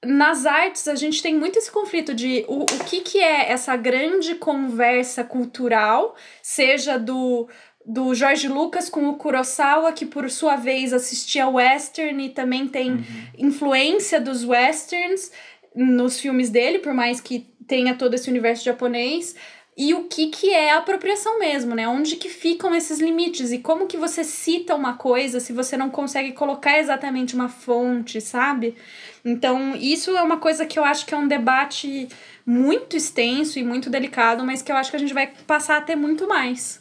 [0.05, 3.75] nas artes a gente tem muito esse conflito de o, o que, que é essa
[3.75, 7.49] grande conversa cultural, seja do
[7.87, 12.93] do George Lucas com o Kurosawa, que por sua vez assistia western e também tem
[12.93, 13.05] uhum.
[13.37, 15.31] influência dos westerns
[15.75, 19.35] nos filmes dele, por mais que tenha todo esse universo japonês,
[19.77, 21.89] e o que, que é a apropriação mesmo, né?
[21.89, 25.91] Onde que ficam esses limites e como que você cita uma coisa se você não
[25.91, 28.77] consegue colocar exatamente uma fonte, sabe?
[29.25, 32.09] Então, isso é uma coisa que eu acho que é um debate
[32.47, 35.81] muito extenso e muito delicado, mas que eu acho que a gente vai passar a
[35.81, 36.81] ter muito mais.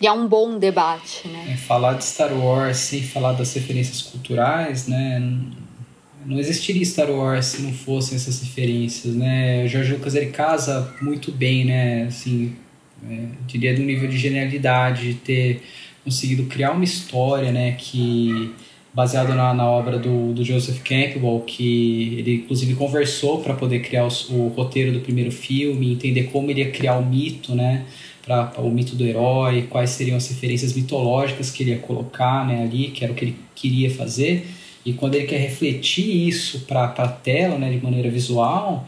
[0.00, 1.54] E é um bom debate, né?
[1.54, 5.20] É, falar de Star Wars sem falar das referências culturais, né?
[6.28, 9.64] Não existiria Star Wars se não fossem essas referências, né?
[9.64, 12.02] O George Lucas ele casa muito bem, né?
[12.02, 12.54] Assim,
[13.08, 15.62] é, diria de um nível de genialidade, de ter
[16.04, 17.72] conseguido criar uma história, né?
[17.78, 18.52] Que
[18.92, 24.06] baseado na, na obra do, do Joseph Campbell, que ele inclusive conversou para poder criar
[24.06, 27.86] o, roteiro do primeiro filme, entender como ele ia criar o mito, né?
[28.22, 32.64] Pra, o mito do herói, quais seriam as referências mitológicas que ele ia colocar né,
[32.64, 34.46] ali, que era o que ele queria fazer.
[34.88, 38.86] E quando ele quer refletir isso para a tela, né, de maneira visual,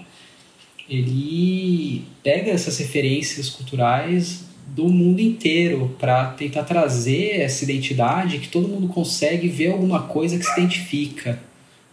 [0.89, 8.67] ele pega essas referências culturais do mundo inteiro para tentar trazer essa identidade que todo
[8.67, 11.39] mundo consegue ver alguma coisa que se identifica,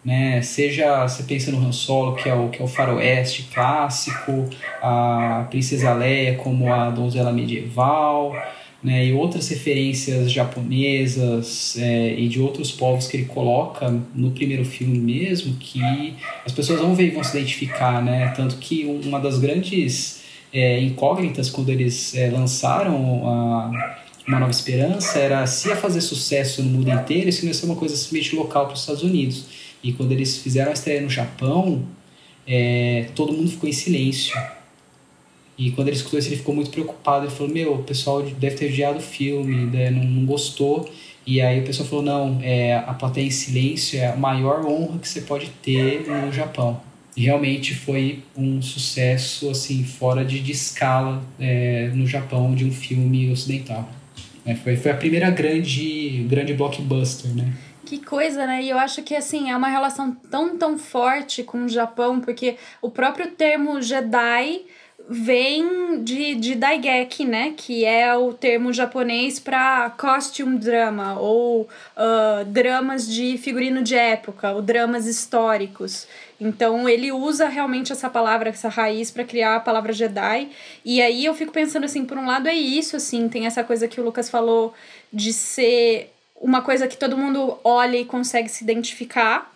[0.05, 0.41] né?
[0.41, 4.49] Seja você pensa no Han Solo, que é o que é o faroeste clássico,
[4.81, 8.41] a Princesa Leia como a donzela medieval,
[8.83, 9.07] né?
[9.07, 14.99] E outras referências japonesas é, e de outros povos que ele coloca no primeiro filme
[14.99, 18.33] mesmo, que as pessoas vão ver e vão se identificar, né?
[18.35, 20.21] Tanto que uma das grandes
[20.53, 26.61] é, incógnitas quando eles é, lançaram a Uma Nova Esperança era se ia fazer sucesso
[26.63, 29.45] no mundo inteiro se não ia ser uma coisa simplesmente local para os Estados Unidos.
[29.83, 31.83] E quando eles fizeram a estreia no Japão,
[32.45, 34.35] é, todo mundo ficou em silêncio.
[35.57, 37.25] E quando ele escutou isso, ele ficou muito preocupado.
[37.25, 39.89] Ele falou: Meu, o pessoal deve ter odiado o filme, né?
[39.89, 40.89] não, não gostou.
[41.25, 44.99] E aí o pessoal falou: Não, é, a plateia em silêncio é a maior honra
[44.99, 46.79] que você pode ter no Japão.
[47.15, 52.71] E realmente foi um sucesso assim fora de, de escala é, no Japão de um
[52.71, 53.89] filme ocidental.
[54.45, 57.51] É, foi, foi a primeira grande, grande blockbuster, né?
[57.87, 58.61] Que coisa, né?
[58.61, 62.57] E eu acho que assim, é uma relação tão, tão forte com o Japão, porque
[62.81, 64.61] o próprio termo Jedi
[65.09, 67.53] vem de, de Daigeki, né?
[67.55, 74.51] Que é o termo japonês para costume drama, ou uh, dramas de figurino de época,
[74.51, 76.07] ou dramas históricos.
[76.39, 80.49] Então ele usa realmente essa palavra, essa raiz para criar a palavra Jedi.
[80.83, 83.87] E aí eu fico pensando assim, por um lado é isso, assim, tem essa coisa
[83.87, 84.73] que o Lucas falou
[85.11, 89.51] de ser uma coisa que todo mundo olha e consegue se identificar,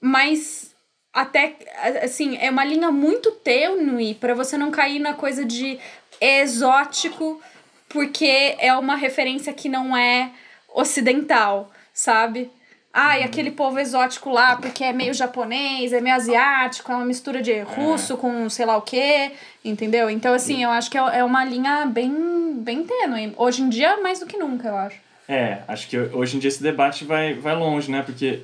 [0.00, 0.69] mas
[1.12, 1.56] até
[2.02, 5.78] assim, é uma linha muito tênue para você não cair na coisa de
[6.20, 7.40] exótico,
[7.88, 10.30] porque é uma referência que não é
[10.72, 12.50] ocidental, sabe?
[12.92, 17.04] Ah, e aquele povo exótico lá, porque é meio japonês, é meio asiático, é uma
[17.04, 18.16] mistura de russo é.
[18.16, 19.30] com sei lá o quê,
[19.64, 20.10] entendeu?
[20.10, 23.32] Então, assim, eu acho que é, é uma linha bem, bem tênue.
[23.36, 24.96] Hoje em dia, mais do que nunca, eu acho.
[25.28, 28.02] É, acho que hoje em dia esse debate vai, vai longe, né?
[28.02, 28.40] Porque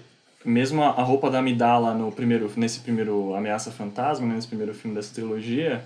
[0.46, 4.36] mesmo a, roupa da Amidala no primeiro, nesse primeiro Ameaça Fantasma, né?
[4.36, 5.82] nesse primeiro filme dessa trilogia,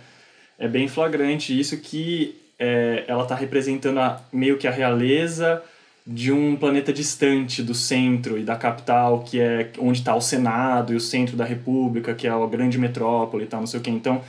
[0.58, 5.62] é bem flagrante isso que é, ela tá representando a, meio que a realeza
[6.06, 10.92] de um planeta distante do centro e da capital, que é onde está o Senado
[10.92, 13.82] e o centro da República, que é a grande metrópole e tal, não sei o
[13.82, 13.90] que.
[13.90, 14.20] Então,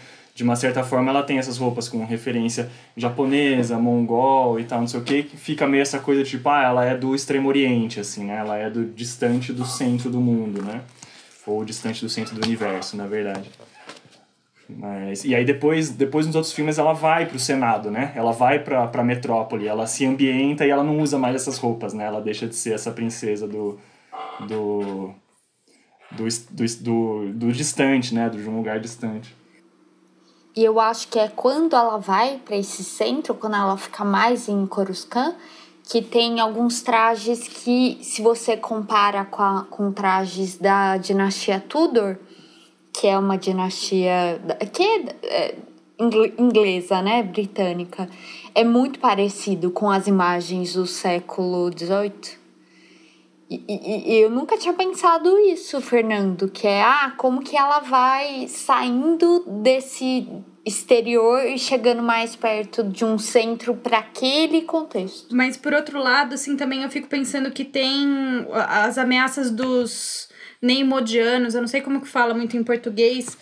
[0.41, 2.67] de uma certa forma, ela tem essas roupas com referência
[2.97, 6.63] japonesa, mongol e tal, não sei o que, que fica meio essa coisa tipo, ah,
[6.63, 8.37] ela é do Extremo Oriente, assim, né?
[8.37, 10.81] Ela é do distante do centro do mundo, né?
[11.45, 13.51] Ou distante do centro do universo, na verdade.
[14.67, 18.11] Mas, e aí depois, depois nos outros filmes ela vai pro Senado, né?
[18.15, 21.93] Ela vai pra, pra metrópole, ela se ambienta e ela não usa mais essas roupas,
[21.93, 22.05] né?
[22.05, 23.77] Ela deixa de ser essa princesa do...
[24.47, 25.13] do
[26.13, 28.27] do, do, do, do distante, né?
[28.27, 29.33] De um lugar distante.
[30.55, 34.49] E eu acho que é quando ela vai para esse centro, quando ela fica mais
[34.49, 35.35] em Coruscant,
[35.83, 42.17] que tem alguns trajes que, se você compara com, a, com trajes da dinastia Tudor,
[42.93, 44.41] que é uma dinastia
[44.71, 45.55] que é, é
[46.37, 48.09] inglesa, né, britânica,
[48.53, 52.40] é muito parecido com as imagens do século XVIII.
[53.51, 58.47] E, e, eu nunca tinha pensado isso, Fernando, que é ah, como que ela vai
[58.47, 60.25] saindo desse
[60.65, 65.35] exterior e chegando mais perto de um centro para aquele contexto.
[65.35, 70.29] Mas por outro lado, assim, também eu fico pensando que tem as ameaças dos
[70.61, 73.37] neimodianos, eu não sei como que fala muito em português,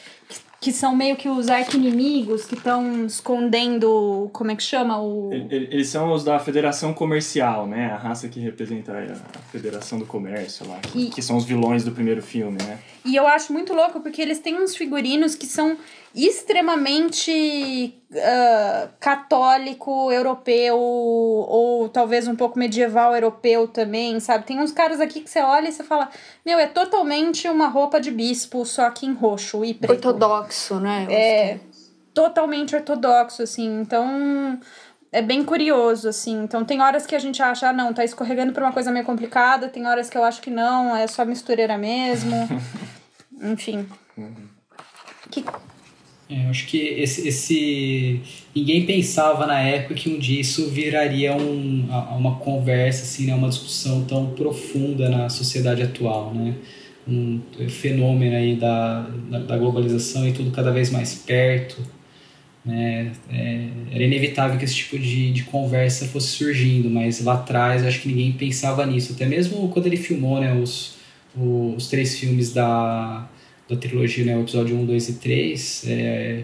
[0.61, 5.01] que são meio que os arqui-inimigos que estão escondendo, como é que chama?
[5.01, 5.29] O...
[5.49, 7.91] Eles são os da Federação Comercial, né?
[7.91, 11.07] A raça que representa a Federação do Comércio lá, e...
[11.07, 12.79] que são os vilões do primeiro filme, né?
[13.05, 15.77] E eu acho muito louco porque eles têm uns figurinos que são
[16.13, 24.45] extremamente uh, católico europeu ou talvez um pouco medieval europeu também, sabe?
[24.45, 26.09] Tem uns caras aqui que você olha e você fala,
[26.45, 29.91] meu, é totalmente uma roupa de bispo, só que em roxo e preto.
[29.91, 31.07] Ortodoxo, né?
[31.09, 31.59] É,
[32.13, 33.79] totalmente ortodoxo, assim.
[33.79, 34.59] Então,
[35.11, 36.43] é bem curioso, assim.
[36.43, 39.05] Então, tem horas que a gente acha, ah, não, tá escorregando pra uma coisa meio
[39.05, 42.35] complicada, tem horas que eu acho que não, é só mistureira mesmo.
[43.41, 43.87] Enfim.
[44.17, 44.49] Uhum.
[45.29, 45.45] Que
[46.29, 48.21] é, eu acho que esse, esse,
[48.55, 53.49] ninguém pensava na época que um dia isso viraria um, uma conversa assim né uma
[53.49, 56.53] discussão tão profunda na sociedade atual né?
[57.07, 61.81] Um fenômeno aí da, da, da globalização e tudo cada vez mais perto
[62.63, 63.11] né?
[63.31, 68.01] É, era inevitável que esse tipo de, de conversa fosse surgindo mas lá atrás acho
[68.01, 69.13] que ninguém pensava nisso.
[69.13, 70.95] Até mesmo quando ele filmou né os,
[71.35, 73.27] os três filmes da
[73.69, 76.43] da trilogia, né, o episódio 1, 2 e 3, é,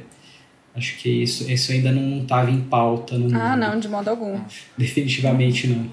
[0.75, 4.39] acho que isso, isso ainda não estava em pauta no Ah, não, de modo algum.
[4.77, 5.89] Definitivamente não.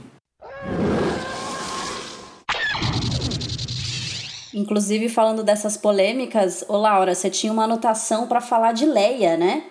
[4.53, 9.65] Inclusive, falando dessas polêmicas, ô Laura, você tinha uma anotação para falar de Leia, né?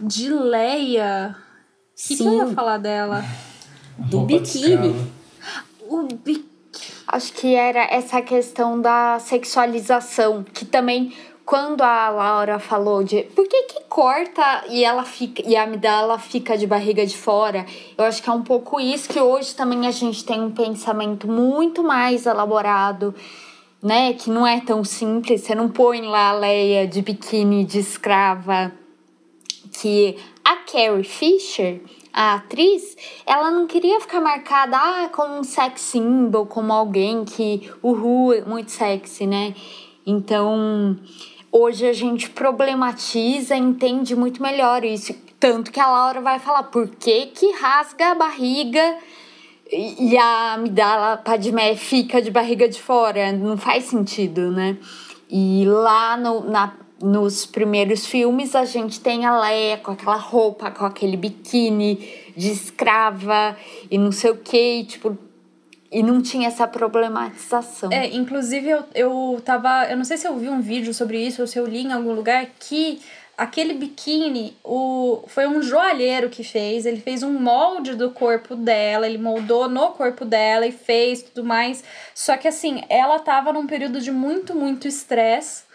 [0.00, 1.36] De Leia?
[1.92, 3.22] O que, que eu ia falar dela?
[3.98, 4.94] Do biquíni.
[5.86, 6.55] O biquíni
[7.06, 11.12] acho que era essa questão da sexualização, que também
[11.46, 16.18] quando a Laura falou de por que que corta e ela fica e a amidala
[16.18, 17.64] fica de barriga de fora,
[17.96, 21.28] eu acho que é um pouco isso que hoje também a gente tem um pensamento
[21.28, 23.14] muito mais elaborado,
[23.80, 27.78] né, que não é tão simples, você não põe lá a Leia de biquíni de
[27.78, 28.72] escrava
[29.80, 31.80] que a Carrie Fisher
[32.16, 32.96] a atriz,
[33.26, 38.40] ela não queria ficar marcada ah, como um sex symbol, como alguém que, uhul, é
[38.40, 39.54] muito sexy, né?
[40.06, 40.98] Então,
[41.52, 45.14] hoje a gente problematiza, entende muito melhor isso.
[45.38, 48.96] Tanto que a Laura vai falar por que, que rasga a barriga
[49.70, 53.30] e a amidala Padmé fica de barriga de fora.
[53.30, 54.78] Não faz sentido, né?
[55.28, 60.70] E lá no, na nos primeiros filmes a gente tem a Leia com aquela roupa,
[60.70, 63.56] com aquele biquíni de escrava
[63.90, 65.16] e não sei o que, tipo,
[65.90, 67.90] e não tinha essa problematização.
[67.92, 69.86] É, inclusive eu, eu tava.
[69.90, 71.92] Eu não sei se eu vi um vídeo sobre isso ou se eu li em
[71.92, 73.00] algum lugar que
[73.36, 76.86] aquele biquíni o, foi um joalheiro que fez.
[76.86, 81.44] Ele fez um molde do corpo dela, ele moldou no corpo dela e fez tudo
[81.44, 81.84] mais.
[82.14, 85.65] Só que assim, ela tava num período de muito, muito estresse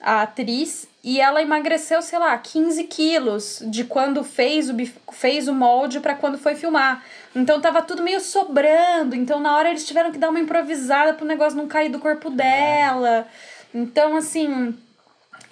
[0.00, 4.74] a atriz, e ela emagreceu, sei lá, 15 quilos de quando fez o,
[5.12, 7.02] fez o molde para quando foi filmar.
[7.34, 9.16] Então tava tudo meio sobrando.
[9.16, 12.28] Então na hora eles tiveram que dar uma improvisada pro negócio não cair do corpo
[12.28, 13.26] dela.
[13.74, 14.76] Então, assim,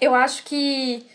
[0.01, 1.07] eu acho que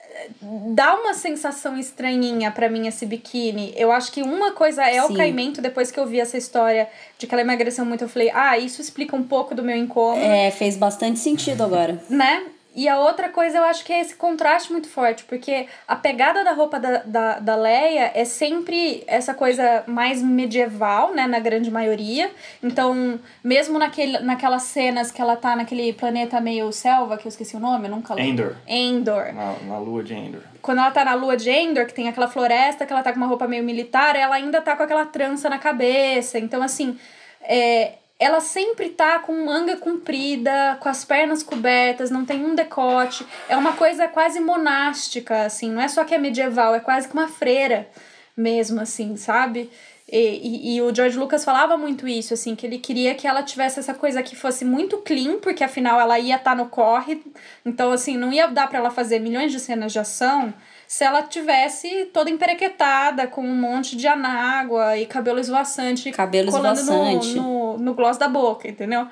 [0.00, 0.28] eh,
[0.72, 3.74] dá uma sensação estranhinha para mim esse biquíni.
[3.76, 5.12] Eu acho que uma coisa é Sim.
[5.12, 6.88] o caimento, depois que eu vi essa história
[7.18, 10.24] de que ela emagreceu muito, eu falei, ah, isso explica um pouco do meu incômodo.
[10.24, 12.00] É, fez bastante sentido agora.
[12.08, 12.46] Né?
[12.74, 16.44] E a outra coisa eu acho que é esse contraste muito forte, porque a pegada
[16.44, 21.70] da roupa da, da, da Leia é sempre essa coisa mais medieval, né, na grande
[21.70, 22.30] maioria.
[22.62, 27.56] Então, mesmo naquele, naquelas cenas que ela tá naquele planeta meio selva, que eu esqueci
[27.56, 28.56] o nome, eu nunca lembro.
[28.66, 29.24] Endor.
[29.26, 29.34] Endor.
[29.34, 30.42] Na, na lua de Endor.
[30.62, 33.18] Quando ela tá na lua de Endor, que tem aquela floresta, que ela tá com
[33.18, 36.38] uma roupa meio militar, ela ainda tá com aquela trança na cabeça.
[36.38, 36.96] Então, assim,
[37.42, 43.24] é, ela sempre tá com manga comprida, com as pernas cobertas, não tem um decote.
[43.48, 47.14] É uma coisa quase monástica, assim, não é só que é medieval, é quase que
[47.14, 47.88] uma freira
[48.36, 49.70] mesmo, assim, sabe?
[50.10, 53.42] E, e, e, o George Lucas falava muito isso, assim, que ele queria que ela
[53.42, 57.22] tivesse essa coisa que fosse muito clean, porque afinal ela ia estar tá no corre,
[57.64, 60.54] então, assim, não ia dar para ela fazer milhões de cenas de ação
[60.88, 66.80] se ela tivesse toda emperequetada, com um monte de anágua e cabelo esvoaçante cabelo colando
[66.80, 67.34] esvoaçante.
[67.34, 69.06] No, no, no gloss da boca, entendeu?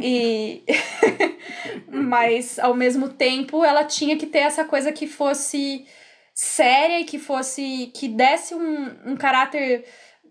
[0.00, 0.64] E.
[1.88, 5.86] Mas, ao mesmo tempo, ela tinha que ter essa coisa que fosse
[6.34, 7.92] séria e que fosse.
[7.94, 9.84] que desse um, um caráter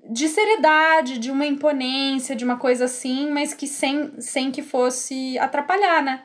[0.10, 5.38] de seriedade, de uma imponência, de uma coisa assim, mas que sem, sem que fosse
[5.40, 6.24] atrapalhar, né?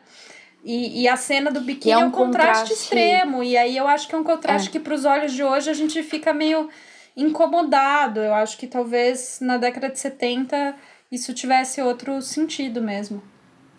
[0.65, 2.73] E, e a cena do biquíni é é um um contraste, contraste.
[2.75, 3.43] extremo.
[3.43, 4.71] E aí eu acho que é um contraste É.
[4.73, 6.69] que, pros olhos de hoje, a gente fica meio
[7.17, 8.21] incomodado.
[8.21, 10.75] Eu acho que talvez na década de 70
[11.11, 13.23] isso tivesse outro sentido mesmo.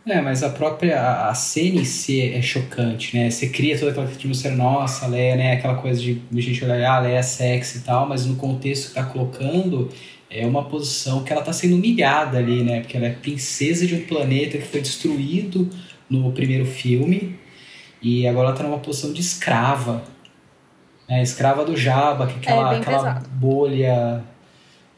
[0.06, 3.30] É, mas a própria a- a cena em si é chocante, né?
[3.32, 5.54] Você cria toda aquela atmosfera, nossa, a Leia, né?
[5.54, 8.36] Aquela coisa de, de gente olhar, ah, a Leia é sexy e tal, mas no
[8.36, 9.90] contexto que tá colocando,
[10.30, 12.82] é uma posição que ela tá sendo humilhada ali, né?
[12.82, 15.70] Porque ela é princesa de um planeta que foi destruído
[16.22, 17.36] no primeiro filme
[18.02, 20.04] e agora ela tá numa posição de escrava.
[21.08, 21.24] Né?
[21.24, 24.24] Escrava do Jabba, que é aquela, bem aquela bolha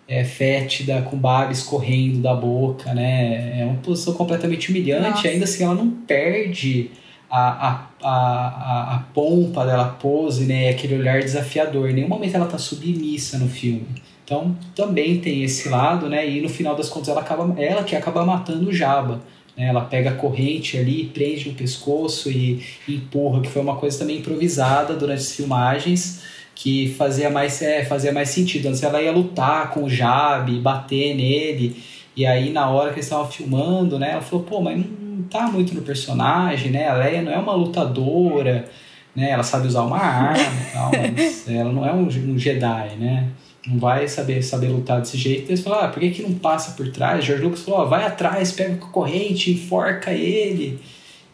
[0.07, 3.61] é, fétida com baba escorrendo da boca, né?
[3.61, 5.09] É uma posição completamente humilhante.
[5.09, 5.28] Nossa.
[5.28, 6.91] Ainda assim, ela não perde
[7.30, 10.70] a, a, a, a, a pompa dela, a pose, né?
[10.70, 11.89] Aquele olhar desafiador.
[11.89, 13.88] Em nenhum momento ela tá submissa no filme.
[14.24, 16.28] Então, também tem esse lado, né?
[16.28, 19.22] E no final das contas, ela, acaba, ela que acaba matando o Jabba.
[19.57, 19.67] Né?
[19.67, 23.99] Ela pega a corrente ali, prende no pescoço e, e empurra, que foi uma coisa
[23.99, 26.23] também improvisada durante as filmagens
[26.55, 28.69] que fazia mais, é, fazia mais sentido.
[28.69, 31.75] Antes ela ia lutar com o Jab, bater nele,
[32.15, 35.47] e aí na hora que eles estavam filmando, né, ela falou, pô, mas não tá
[35.47, 38.69] muito no personagem, né, a Leia não é uma lutadora,
[39.13, 42.95] né, ela sabe usar uma arma e tal, mas ela não é um, um Jedi,
[42.97, 43.27] né,
[43.68, 45.49] não vai saber, saber lutar desse jeito.
[45.49, 47.26] Eles falaram, ah, por que, que não passa por trás?
[47.26, 50.80] George Lucas falou, ó, vai atrás, pega com a corrente, enforca ele,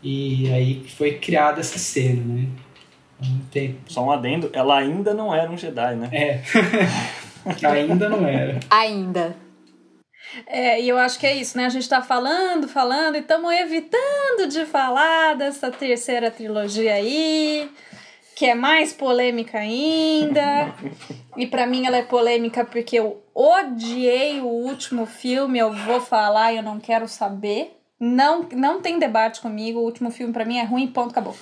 [0.01, 2.47] e aí foi criada essa cena, né.
[3.19, 6.09] Então, tem, Só um adendo, ela ainda não era um Jedi, né?
[6.11, 6.41] é.
[7.67, 8.59] Ainda não era.
[8.69, 9.35] Ainda.
[10.47, 11.65] É, e eu acho que é isso, né?
[11.65, 17.69] A gente tá falando, falando e estamos evitando de falar dessa terceira trilogia aí,
[18.35, 20.73] que é mais polêmica ainda.
[21.37, 26.53] e pra mim ela é polêmica porque eu odiei o último filme, eu vou falar
[26.53, 27.77] e eu não quero saber.
[27.99, 31.35] Não, não tem debate comigo, o último filme pra mim é ruim, ponto, acabou.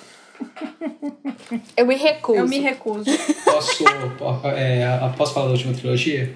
[1.76, 2.38] Eu me recuso.
[2.40, 3.06] Eu me recuso.
[3.46, 3.84] Posso,
[4.18, 4.86] po- é,
[5.18, 6.34] posso falar da última trilogia?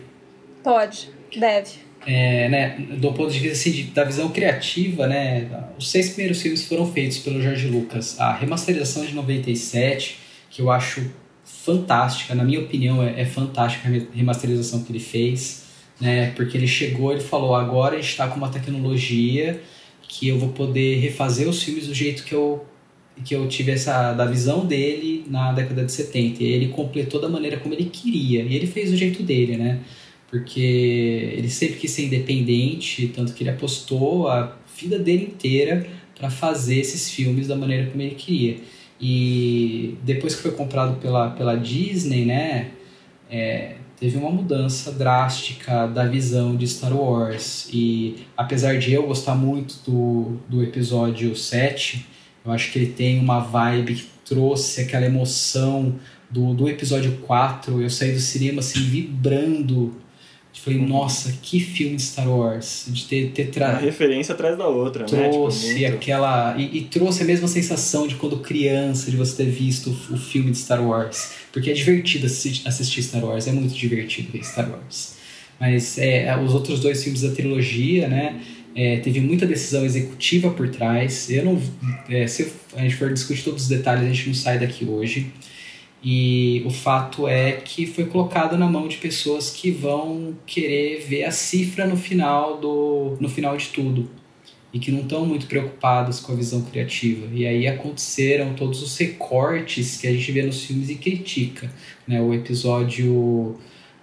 [0.64, 1.84] Pode, deve.
[2.06, 6.66] É, né, do ponto de vista assim, da visão criativa, né, os seis primeiros filmes
[6.68, 8.20] foram feitos pelo George Lucas.
[8.20, 10.20] A remasterização de 97,
[10.54, 11.04] que eu acho
[11.43, 15.64] fantástica, na minha opinião, é, é fantástica a re- remasterização que ele fez,
[15.99, 19.60] né, porque ele chegou e falou: agora a gente está com uma tecnologia
[20.08, 22.66] que eu vou poder refazer os filmes do jeito que eu
[23.24, 26.43] que eu tive essa da visão dele na década de 70.
[26.43, 28.41] E ele completou da maneira como ele queria.
[28.41, 29.82] E ele fez do jeito dele, né?
[30.32, 30.60] Porque
[31.38, 35.86] ele sempre quis ser independente, tanto que ele apostou a vida dele inteira
[36.18, 38.58] para fazer esses filmes da maneira como ele queria.
[38.99, 42.71] E depois que foi comprado pela, pela Disney, né?
[43.33, 47.67] é, teve uma mudança drástica da visão de Star Wars.
[47.73, 52.05] E apesar de eu gostar muito do, do episódio 7,
[52.45, 55.95] eu acho que ele tem uma vibe que trouxe aquela emoção
[56.29, 57.81] do, do episódio 4.
[57.81, 59.95] Eu saí do cinema assim, vibrando.
[60.56, 62.86] Eu falei, nossa, que filme Star Wars.
[62.88, 65.08] De ter, ter Uma tra referência atrás da outra, né?
[65.30, 66.56] trouxe Tipo, muito- aquela.
[66.58, 70.18] E, e trouxe a mesma sensação de quando criança, de você ter visto o, o
[70.18, 71.32] filme de Star Wars.
[71.51, 75.16] Porque é divertido assi- assistir Star Wars, é muito divertido ver Star Wars.
[75.60, 78.39] Mas é, os outros dois filmes da trilogia, né?
[78.76, 81.30] é, teve muita decisão executiva por trás.
[81.30, 81.62] Eu não.
[82.10, 85.28] é, se a gente for discutir todos os detalhes, a gente não sai daqui hoje.
[86.04, 91.24] E o fato é que foi colocado na mão de pessoas que vão querer ver
[91.24, 94.10] a cifra no final do no final de tudo
[94.74, 97.28] e que não estão muito preocupadas com a visão criativa.
[97.32, 101.72] E aí aconteceram todos os recortes que a gente vê nos filmes e critica,
[102.08, 102.20] né?
[102.20, 103.56] O episódio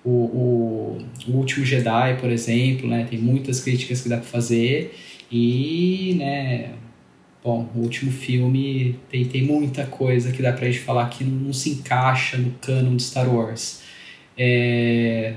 [0.04, 0.98] o, o,
[1.28, 3.06] o último Jedi, por exemplo, né?
[3.10, 4.94] Tem muitas críticas que dá para fazer
[5.30, 6.70] e, né?
[7.42, 11.52] Bom, o último filme tem, tem muita coisa que dá pra gente falar que não,
[11.52, 13.80] se encaixa no canon de Star Wars.
[14.36, 15.36] É...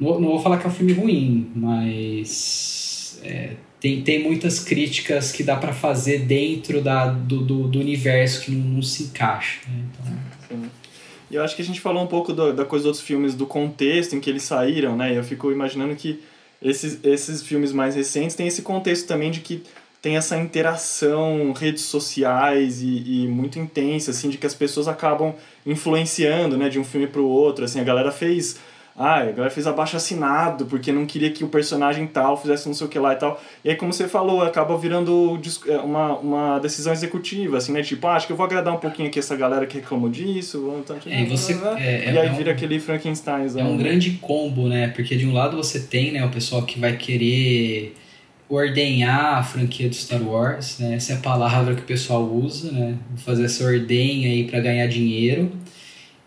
[0.00, 5.32] Não, não vou falar que é um filme ruim, mas é, tem, tem muitas críticas
[5.32, 9.60] que dá pra fazer dentro da, do, do, do universo que não, não se encaixa.
[9.68, 9.84] Né?
[9.92, 10.70] Então, Sim.
[11.30, 13.34] E eu acho que a gente falou um pouco do- da coisa dos outros filmes,
[13.34, 15.16] do contexto em que eles saíram, né?
[15.16, 16.22] Eu fico imaginando que
[16.62, 19.62] esses, esses filmes mais recentes têm esse contexto também de que
[20.06, 25.34] tem essa interação, redes sociais e, e muito intensa, assim, de que as pessoas acabam
[25.66, 28.56] influenciando, né, de um filme para o outro, assim, a galera fez
[28.96, 32.74] ah, a galera fez abaixo assinado porque não queria que o personagem tal fizesse não
[32.74, 33.38] sei o que lá e tal.
[33.64, 37.82] E aí, como você falou, acaba virando é, uma, uma decisão executiva, assim, né?
[37.82, 40.72] Tipo, ah, acho que eu vou agradar um pouquinho aqui essa galera que reclamou disso.
[40.78, 43.48] Então, é, e você, é, e aí é vira um, aquele Frankenstein.
[43.58, 44.88] É um grande combo, né?
[44.88, 47.94] Porque de um lado você tem né, o pessoal que vai querer
[48.48, 50.94] ordenhar a franquia do Star Wars, né?
[50.94, 52.96] Essa é a palavra que o pessoal usa, né?
[53.16, 55.52] Fazer essa ordenha aí para ganhar dinheiro.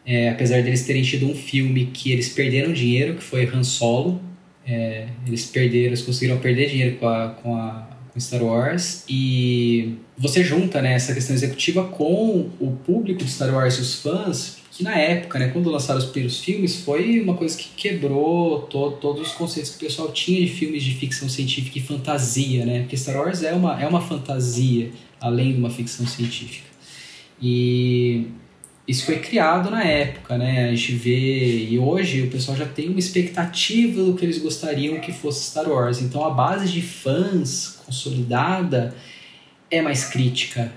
[0.05, 4.21] É, apesar deles terem tido um filme que eles perderam dinheiro, que foi Han Solo.
[4.65, 9.95] É, eles perderam, eles conseguiram perder dinheiro com a, com a com Star Wars e
[10.17, 14.58] você junta né, essa questão executiva com o público de Star Wars e os fãs
[14.79, 18.91] que na época, né, quando lançaram os primeiros filmes, foi uma coisa que quebrou to
[18.91, 22.79] todos os conceitos que o pessoal tinha de filmes de ficção científica e fantasia, né?
[22.79, 26.65] Porque Star Wars é uma, é uma fantasia, além de uma ficção científica.
[27.41, 28.27] E
[28.87, 30.69] isso foi criado na época, né?
[30.69, 35.01] A gente vê e hoje o pessoal já tem uma expectativa do que eles gostariam
[35.01, 36.01] que fosse Star Wars.
[36.01, 38.95] Então a base de fãs consolidada
[39.69, 40.71] é mais crítica,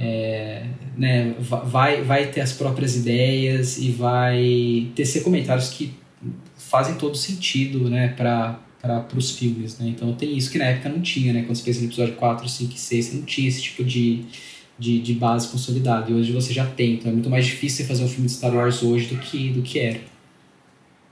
[0.00, 0.64] é,
[0.96, 1.34] né?
[1.38, 5.94] Vai vai ter as próprias ideias e vai tecer comentários que
[6.56, 8.08] fazem todo sentido, né?
[8.16, 8.58] Para
[9.14, 9.88] os filmes, né?
[9.88, 11.42] Então tem isso que na época não tinha, né?
[11.42, 14.24] Quando você pensa no episódio 4, 5 e 6, você não tinha esse tipo de
[14.80, 16.10] de, de base consolidada.
[16.10, 16.94] E hoje você já tem.
[16.94, 19.60] Então é muito mais difícil fazer um filme de Star Wars hoje do que, do
[19.60, 20.00] que era.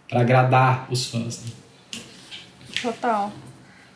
[0.08, 1.44] para agradar os fãs.
[1.44, 1.52] Né?
[2.80, 3.30] Total.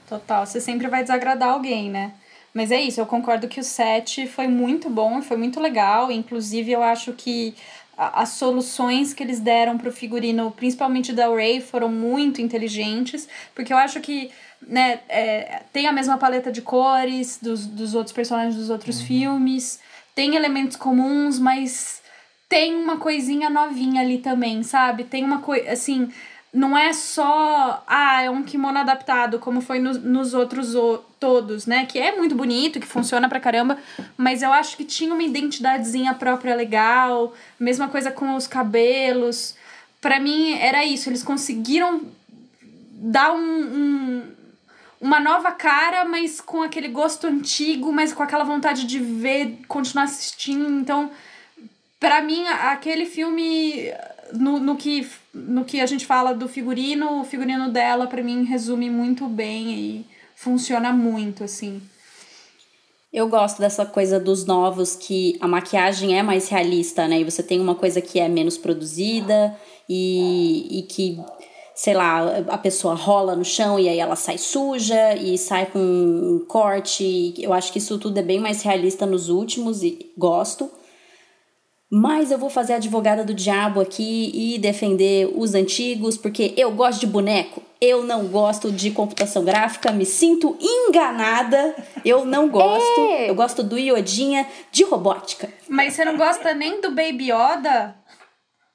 [0.07, 0.45] Total.
[0.45, 2.13] Você sempre vai desagradar alguém, né?
[2.55, 6.13] Mas é isso, eu concordo que o set foi muito bom, foi muito legal.
[6.13, 7.55] Inclusive, eu acho que
[7.97, 13.29] as soluções que eles deram pro figurino, principalmente da Ray, foram muito inteligentes.
[13.55, 14.31] Porque eu acho que
[14.67, 19.07] né, é, tem a mesma paleta de cores dos, dos outros personagens dos outros uhum.
[19.07, 19.81] filmes,
[20.15, 22.03] tem elementos comuns, mas
[22.49, 25.05] tem uma coisinha novinha ali também, sabe?
[25.05, 26.13] Tem uma coisa, assim,
[26.53, 31.67] não é só, ah, é um kimono adaptado, como foi no, nos outros o, todos,
[31.67, 31.87] né?
[31.87, 33.79] Que é muito bonito, que funciona pra caramba,
[34.17, 39.55] mas eu acho que tinha uma identidadezinha própria legal, mesma coisa com os cabelos.
[40.01, 42.03] Para mim era isso, eles conseguiram
[42.93, 44.23] dar um, um
[45.03, 50.05] uma nova cara, mas com aquele gosto antigo, mas com aquela vontade de ver, continuar
[50.05, 50.65] assistindo.
[50.71, 51.11] Então,
[51.99, 53.93] para mim, aquele filme,
[54.33, 58.45] no, no, que, no que a gente fala do figurino, o figurino dela, para mim,
[58.45, 61.81] resume muito bem e funciona muito, assim.
[63.13, 67.21] Eu gosto dessa coisa dos novos que a maquiagem é mais realista, né?
[67.21, 69.55] E você tem uma coisa que é menos produzida
[69.89, 71.21] e, e que
[71.75, 75.79] sei lá, a pessoa rola no chão e aí ela sai suja e sai com
[75.79, 77.35] um corte.
[77.39, 80.71] Eu acho que isso tudo é bem mais realista nos últimos e gosto.
[81.95, 86.71] Mas eu vou fazer a advogada do diabo aqui e defender os antigos, porque eu
[86.71, 87.63] gosto de boneco.
[87.79, 91.77] Eu não gosto de computação gráfica, me sinto enganada.
[92.03, 92.99] Eu não gosto.
[92.99, 93.29] É.
[93.29, 95.53] Eu gosto do Iodinha de robótica.
[95.69, 97.95] Mas você não gosta nem do Baby Yoda?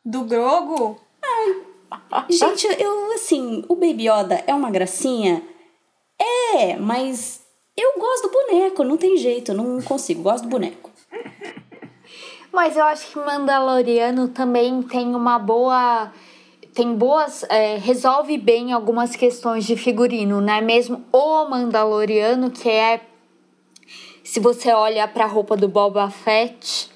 [0.05, 1.01] Do Grogo?
[1.23, 5.41] Ai, Gente, eu, assim, o Baby Yoda é uma gracinha?
[6.53, 7.41] É, mas
[7.75, 10.91] eu gosto do boneco, não tem jeito, não consigo, gosto do boneco.
[12.57, 16.11] Mas eu acho que Mandaloriano também tem uma boa.
[16.73, 17.43] Tem boas.
[17.49, 21.05] É, resolve bem algumas questões de figurino, não é mesmo?
[21.13, 23.01] O Mandaloriano, que é.
[24.23, 26.89] Se você olha pra roupa do Boba Fett,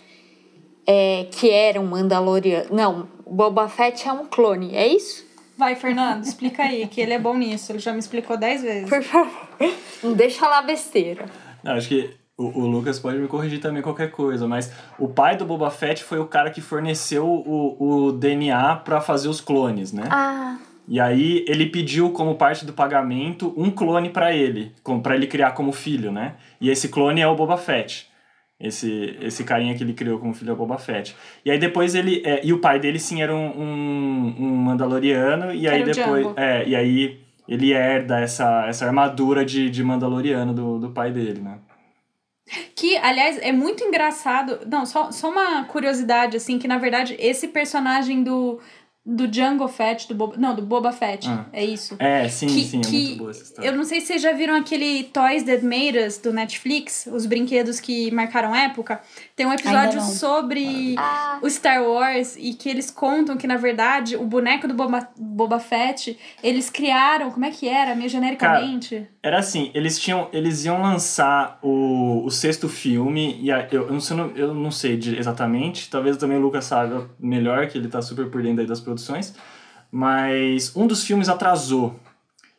[0.87, 2.69] é, que era um Mandaloriano.
[2.71, 5.23] Não, Boba Fett é um clone, é isso?
[5.55, 7.71] Vai, Fernando, explica aí, que ele é bom nisso.
[7.71, 8.89] Ele já me explicou dez vezes.
[8.89, 9.47] Por favor.
[10.01, 11.27] Não deixa lá besteira.
[11.63, 15.35] Não, acho que o, o, Lucas pode me corrigir também qualquer coisa, mas o pai
[15.35, 19.93] do Boba Fett foi o cara que forneceu o, o DNA para fazer os clones,
[19.93, 20.03] né?
[20.09, 20.57] Ah.
[20.87, 24.73] E aí ele pediu como parte do pagamento um clone para ele,
[25.03, 26.35] para ele criar como filho, né?
[26.59, 28.11] E esse clone é o Boba Fett
[28.61, 31.15] esse, esse carinha que ele criou como filho da Boba Fett.
[31.43, 32.21] E aí depois ele.
[32.23, 36.27] É, e o pai dele sim era um, um, um Mandaloriano, e aí depois.
[36.37, 41.41] É, e aí ele herda essa, essa armadura de, de Mandaloriano do, do pai dele,
[41.41, 41.57] né?
[42.75, 44.59] Que, aliás, é muito engraçado.
[44.67, 48.59] Não, só, só uma curiosidade, assim, que na verdade esse personagem do,
[49.03, 51.45] do Django Fett, do Boba, não, do Boba Fett, ah.
[51.51, 51.95] é isso.
[51.97, 53.67] É, sim, que, sim, que, é muito boa essa história.
[53.67, 57.25] Eu não sei se vocês já viram aquele Toys That Made Us do Netflix, os
[57.25, 59.01] brinquedos que marcaram época.
[59.35, 61.39] Tem um episódio sobre ah.
[61.41, 65.59] o Star Wars e que eles contam que, na verdade, o boneco do Boba, Boba
[65.59, 68.95] Fett, eles criaram, como é que era, meio genericamente?
[68.95, 73.87] Cara, era assim, eles tinham, eles iam lançar o, o sexto filme, e a, eu,
[73.87, 77.87] eu, não sei, eu não sei exatamente, talvez também o Lucas saiba melhor, que ele
[77.87, 79.33] tá super por dentro aí das produções,
[79.91, 81.95] mas um dos filmes atrasou.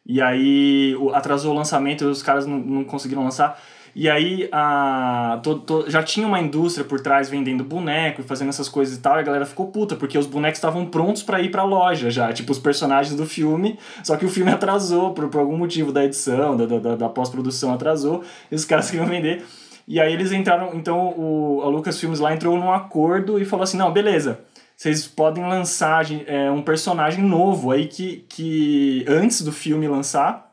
[0.04, 3.60] E aí atrasou o lançamento, os caras não, não conseguiram lançar.
[3.94, 8.48] E aí a, to, to, já tinha uma indústria por trás vendendo boneco e fazendo
[8.48, 11.42] essas coisas e tal, e a galera ficou puta, porque os bonecos estavam prontos para
[11.42, 15.28] ir pra loja já, tipo os personagens do filme, só que o filme atrasou por,
[15.28, 19.44] por algum motivo da edição, da, da, da pós-produção atrasou, e os caras queriam vender.
[19.86, 23.76] E aí eles entraram, então o, a Lucasfilmes lá entrou num acordo e falou assim:
[23.76, 24.38] não, beleza
[24.76, 30.50] vocês podem lançar é, um personagem novo aí que, que antes do filme lançar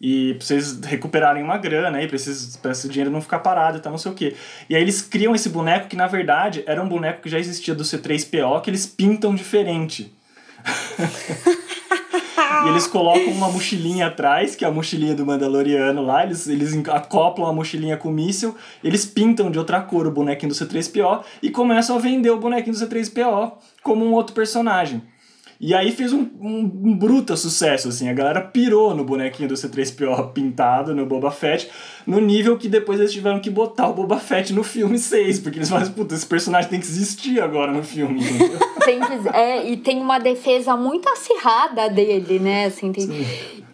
[0.00, 3.78] e pra vocês recuperarem uma grana aí, pra, esses, pra esse dinheiro não ficar parado
[3.78, 4.36] e tal, não sei o quê.
[4.68, 7.74] E aí eles criam esse boneco que, na verdade, era um boneco que já existia
[7.74, 10.12] do C3PO, que eles pintam diferente.
[12.64, 16.74] E eles colocam uma mochilinha atrás, que é a mochilinha do Mandaloriano lá, eles, eles
[16.88, 21.22] acoplam a mochilinha com o míssil, eles pintam de outra cor o bonequinho do C3PO
[21.42, 25.02] e começam a vender o bonequinho do C3PO como um outro personagem.
[25.60, 28.08] E aí fez um, um, um bruta sucesso, assim.
[28.08, 31.70] A galera pirou no bonequinho do C3PO pintado, no Boba Fett,
[32.06, 35.58] no nível que depois eles tiveram que botar o Boba Fett no filme 6, porque
[35.58, 38.20] eles falaram, puta, esse personagem tem que existir agora no filme.
[38.84, 42.66] tem que, é, e tem uma defesa muito acirrada dele, né?
[42.66, 43.08] Assim, tem,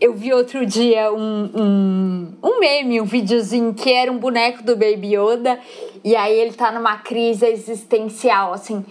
[0.00, 4.76] eu vi outro dia um, um, um meme, um videozinho que era um boneco do
[4.76, 5.58] Baby Yoda,
[6.04, 8.84] e aí ele tá numa crise existencial, assim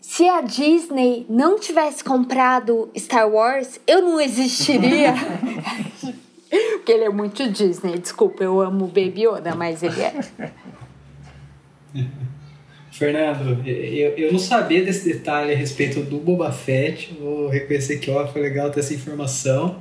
[0.00, 5.14] se a Disney não tivesse comprado Star Wars, eu não existiria.
[6.50, 7.98] Porque ele é muito Disney.
[7.98, 10.14] Desculpa, eu amo Baby Yoda, mas ele é.
[12.90, 17.14] Fernando, eu, eu não sabia desse detalhe a respeito do Boba Fett.
[17.18, 19.80] Vou reconhecer que ó, foi legal ter essa informação.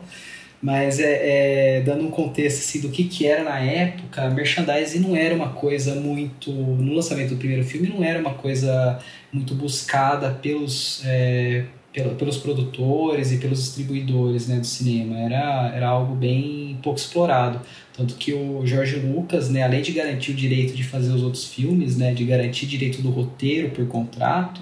[0.61, 5.15] Mas é, é, dando um contexto assim, do que, que era na época, merchandising não
[5.15, 6.51] era uma coisa muito.
[6.51, 8.99] No lançamento do primeiro filme, não era uma coisa
[9.31, 11.63] muito buscada pelos, é,
[12.17, 15.17] pelos produtores e pelos distribuidores né, do cinema.
[15.17, 17.61] Era, era algo bem pouco explorado.
[17.95, 21.45] Tanto que o George Lucas, né, além de garantir o direito de fazer os outros
[21.45, 24.61] filmes, né, de garantir direito do roteiro por contrato,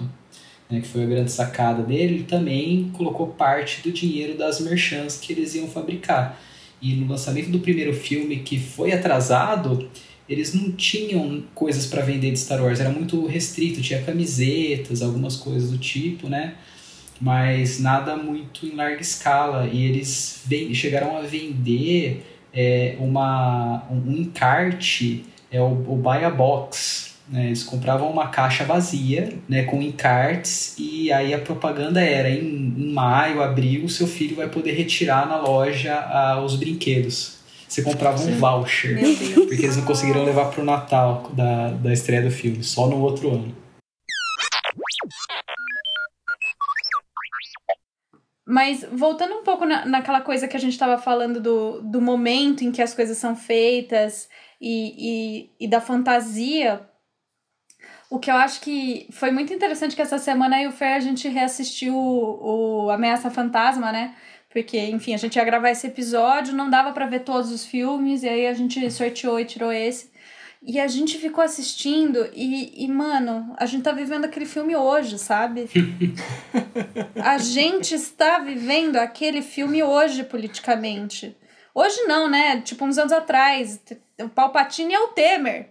[0.70, 5.16] né, que foi a grande sacada dele, ele também colocou parte do dinheiro das merchants
[5.16, 6.40] que eles iam fabricar.
[6.80, 9.88] E no lançamento do primeiro filme, que foi atrasado,
[10.28, 15.36] eles não tinham coisas para vender de Star Wars, era muito restrito, tinha camisetas, algumas
[15.36, 16.54] coisas do tipo, né?
[17.20, 19.66] Mas nada muito em larga escala.
[19.66, 20.44] E eles
[20.74, 27.07] chegaram a vender é, uma, um encarte, é o, o Buy a Box.
[27.28, 27.46] Né?
[27.46, 32.92] Eles compravam uma caixa vazia né, com encartes e aí a propaganda era em, em
[32.92, 38.38] maio, abril, seu filho vai poder retirar na loja ah, os brinquedos você comprava um
[38.38, 38.98] voucher.
[39.34, 43.30] Porque eles não conseguiram levar pro Natal da, da estreia do filme, só no outro
[43.30, 43.54] ano.
[48.46, 52.64] Mas voltando um pouco na, naquela coisa que a gente estava falando do, do momento
[52.64, 54.26] em que as coisas são feitas
[54.58, 54.94] e,
[55.60, 56.87] e, e da fantasia,
[58.10, 61.00] o que eu acho que foi muito interessante que essa semana aí o Fer a
[61.00, 64.14] gente reassistiu o, o Ameaça Fantasma, né?
[64.50, 68.22] Porque, enfim, a gente ia gravar esse episódio, não dava para ver todos os filmes,
[68.22, 70.10] e aí a gente sorteou e tirou esse.
[70.62, 75.18] E a gente ficou assistindo e, e, mano, a gente tá vivendo aquele filme hoje,
[75.18, 75.68] sabe?
[77.14, 81.36] a gente está vivendo aquele filme hoje, politicamente.
[81.72, 82.60] Hoje não, né?
[82.62, 83.80] Tipo, uns anos atrás.
[84.20, 85.70] O Palpatine é o Temer.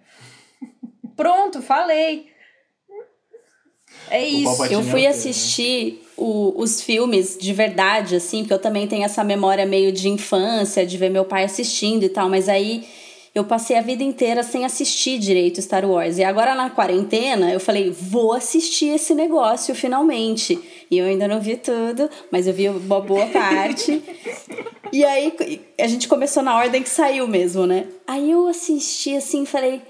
[1.17, 2.27] Pronto, falei.
[4.09, 4.63] É isso.
[4.65, 9.23] Eu fui é assistir o, os filmes de verdade, assim, porque eu também tenho essa
[9.23, 12.87] memória meio de infância, de ver meu pai assistindo e tal, mas aí
[13.35, 16.17] eu passei a vida inteira sem assistir direito Star Wars.
[16.17, 20.59] E agora na quarentena eu falei, vou assistir esse negócio finalmente.
[20.89, 24.01] E eu ainda não vi tudo, mas eu vi uma boa parte.
[24.91, 27.87] e aí a gente começou na ordem que saiu mesmo, né?
[28.07, 29.81] Aí eu assisti assim, falei,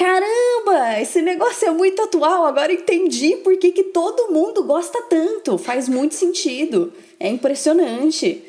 [0.00, 2.46] Caramba, esse negócio é muito atual.
[2.46, 5.58] Agora entendi por que, que todo mundo gosta tanto.
[5.58, 6.90] Faz muito sentido.
[7.20, 8.42] É impressionante.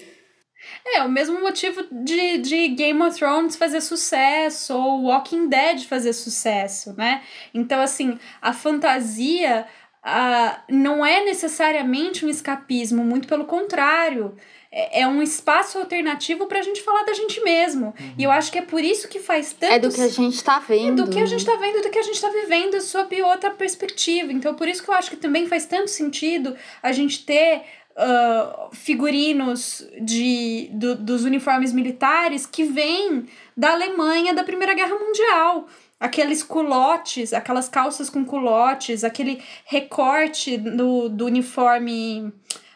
[0.86, 6.14] É, o mesmo motivo de, de Game of Thrones fazer sucesso, ou Walking Dead fazer
[6.14, 7.22] sucesso, né?
[7.54, 9.68] Então, assim, a fantasia
[10.06, 14.38] uh, não é necessariamente um escapismo, muito pelo contrário.
[14.72, 17.88] É, é um espaço alternativo para a gente falar da gente mesmo.
[17.88, 18.16] Uhum.
[18.18, 19.74] E eu acho que é por isso que faz tanto.
[19.74, 21.02] É do que a gente está vendo.
[21.02, 23.52] É do que a gente está vendo, do que a gente está vivendo sob outra
[23.52, 24.32] perspectiva.
[24.32, 28.74] Então, por isso que eu acho que também faz tanto sentido a gente ter Uh,
[28.74, 35.68] figurinos de, do, dos uniformes militares que vêm da Alemanha da Primeira Guerra Mundial
[36.02, 42.34] aqueles culotes, aquelas calças com culotes, aquele recorte do, do uniforme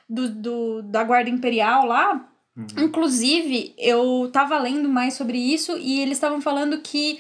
[0.07, 2.29] do, do, da Guarda Imperial lá.
[2.55, 2.85] Uhum.
[2.85, 7.19] Inclusive, eu tava lendo mais sobre isso e eles estavam falando que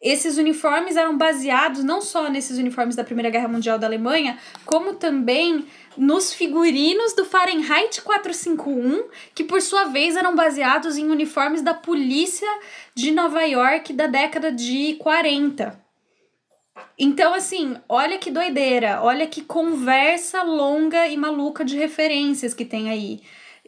[0.00, 4.94] esses uniformes eram baseados não só nesses uniformes da Primeira Guerra Mundial da Alemanha, como
[4.94, 11.74] também nos figurinos do Fahrenheit 451, que por sua vez eram baseados em uniformes da
[11.74, 12.48] polícia
[12.94, 15.78] de Nova York da década de 40.
[16.98, 22.90] Então, assim, olha que doideira, olha que conversa longa e maluca de referências que tem
[22.90, 23.20] aí.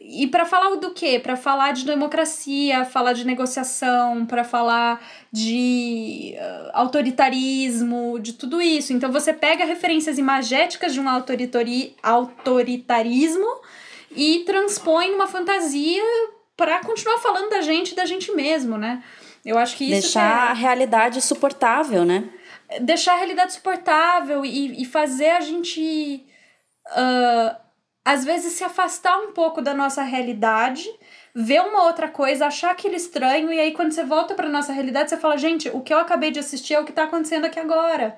[0.05, 1.17] E para falar do quê?
[1.17, 5.01] Para falar de democracia, falar de negociação, para falar
[5.31, 8.91] de uh, autoritarismo, de tudo isso.
[8.91, 13.47] Então você pega referências imagéticas de um autoritari autoritarismo
[14.11, 16.03] e transpõe uma fantasia
[16.57, 19.01] para continuar falando da gente, da gente mesmo, né?
[19.45, 20.51] Eu acho que isso deixar é...
[20.51, 22.29] a realidade suportável, né?
[22.81, 26.25] Deixar a realidade suportável e, e fazer a gente
[26.87, 27.55] uh,
[28.05, 30.87] às vezes se afastar um pouco da nossa realidade,
[31.33, 35.09] ver uma outra coisa, achar aquilo estranho, e aí quando você volta para nossa realidade,
[35.09, 37.59] você fala, gente, o que eu acabei de assistir é o que está acontecendo aqui
[37.59, 38.17] agora.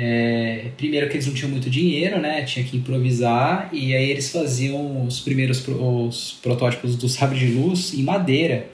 [0.00, 2.42] é, primeiro que eles não tinham muito dinheiro, né?
[2.44, 7.92] Tinha que improvisar e aí eles faziam os primeiros os protótipos do sabre de luz
[7.94, 8.68] em madeira.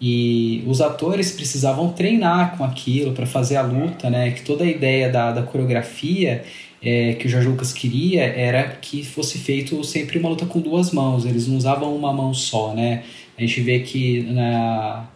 [0.00, 4.32] E os atores precisavam treinar com aquilo para fazer a luta, né?
[4.32, 6.42] Que toda a ideia da, da coreografia
[6.82, 10.90] é, que o Jorge Lucas queria era que fosse feito sempre uma luta com duas
[10.90, 11.24] mãos.
[11.24, 13.04] Eles não usavam uma mão só, né?
[13.38, 15.08] A gente vê que na,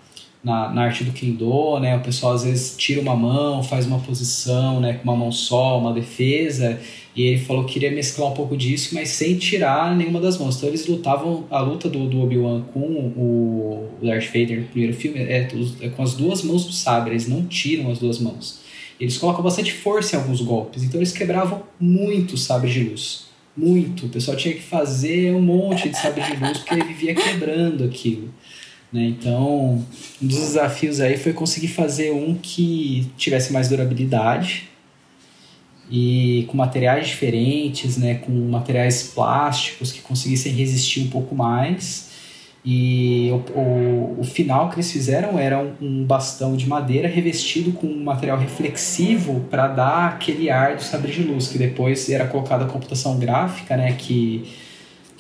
[0.43, 1.97] na, na arte do Kendo, né?
[1.97, 4.95] O pessoal às vezes tira uma mão, faz uma posição, né?
[4.95, 6.81] Com uma mão só, uma defesa.
[7.15, 10.57] E ele falou que queria mesclar um pouco disso, mas sem tirar nenhuma das mãos.
[10.57, 15.19] Então eles lutavam, a luta do, do Obi-Wan com o, Darth Vader no primeiro filme
[15.19, 15.49] é,
[15.81, 18.61] é com as duas mãos do sabre, eles não tiram as duas mãos.
[19.01, 23.27] Eles colocam bastante força em alguns golpes, então eles quebravam muito o sabre de luz.
[23.57, 24.07] Muito.
[24.07, 27.83] O pessoal tinha que fazer um monte de sabre de luz porque ele vivia quebrando
[27.83, 28.33] aquilo.
[28.93, 29.05] Né?
[29.05, 29.85] Então,
[30.23, 34.69] um dos desafios aí foi conseguir fazer um que tivesse mais durabilidade
[35.91, 38.15] e com materiais diferentes, né?
[38.15, 42.09] com materiais plásticos que conseguissem resistir um pouco mais.
[42.65, 47.73] E o, o, o final que eles fizeram era um, um bastão de madeira revestido
[47.73, 52.27] com um material reflexivo para dar aquele ar do sabre de luz, que depois era
[52.27, 53.93] colocada a computação gráfica, né?
[53.93, 54.45] que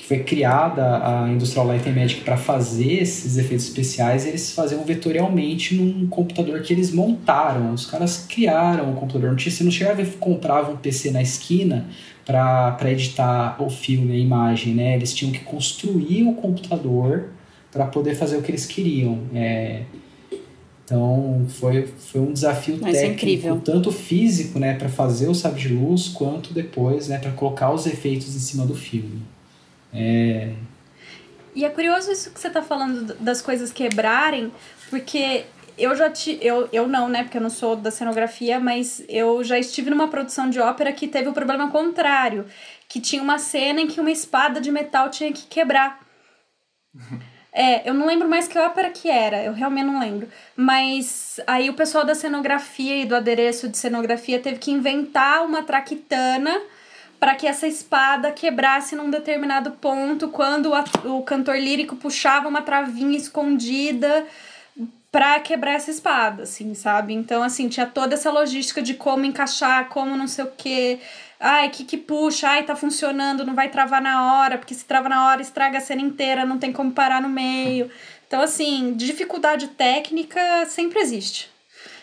[0.08, 5.74] foi criada a Industrial Light and Magic para fazer esses efeitos especiais, eles faziam vetorialmente
[5.74, 7.74] num computador que eles montaram.
[7.74, 9.28] Os caras criaram o computador.
[9.28, 11.88] Não tinha, você não chegava e comprava um PC na esquina
[12.24, 14.96] para editar o filme, a imagem, né?
[14.96, 17.28] Eles tinham que construir o computador
[17.70, 19.18] para poder fazer o que eles queriam.
[19.34, 19.82] É,
[20.86, 25.34] então foi, foi um desafio Mas é técnico, é tanto físico, né, para fazer o
[25.34, 29.20] sabre de luz, quanto depois, né, para colocar os efeitos em cima do filme.
[29.92, 30.54] É...
[31.54, 34.52] E é curioso isso que você tá falando das coisas quebrarem,
[34.90, 35.44] porque
[35.76, 39.42] eu já te, eu, eu não, né, porque eu não sou da cenografia, mas eu
[39.44, 42.46] já estive numa produção de ópera que teve o problema contrário,
[42.88, 46.00] que tinha uma cena em que uma espada de metal tinha que quebrar.
[47.50, 50.28] É, eu não lembro mais que ópera que era, eu realmente não lembro.
[50.54, 55.64] Mas aí o pessoal da cenografia e do adereço de cenografia teve que inventar uma
[55.64, 56.56] traquitana
[57.18, 60.72] para que essa espada quebrasse num determinado ponto quando
[61.04, 64.26] o cantor lírico puxava uma travinha escondida
[65.10, 67.14] para quebrar essa espada, assim, sabe?
[67.14, 71.00] Então, assim, tinha toda essa logística de como encaixar, como não sei o quê.
[71.40, 75.08] Ai, que que puxa, ai, tá funcionando, não vai travar na hora, porque se trava
[75.08, 77.90] na hora, estraga a cena inteira, não tem como parar no meio.
[78.26, 81.50] Então, assim, dificuldade técnica sempre existe.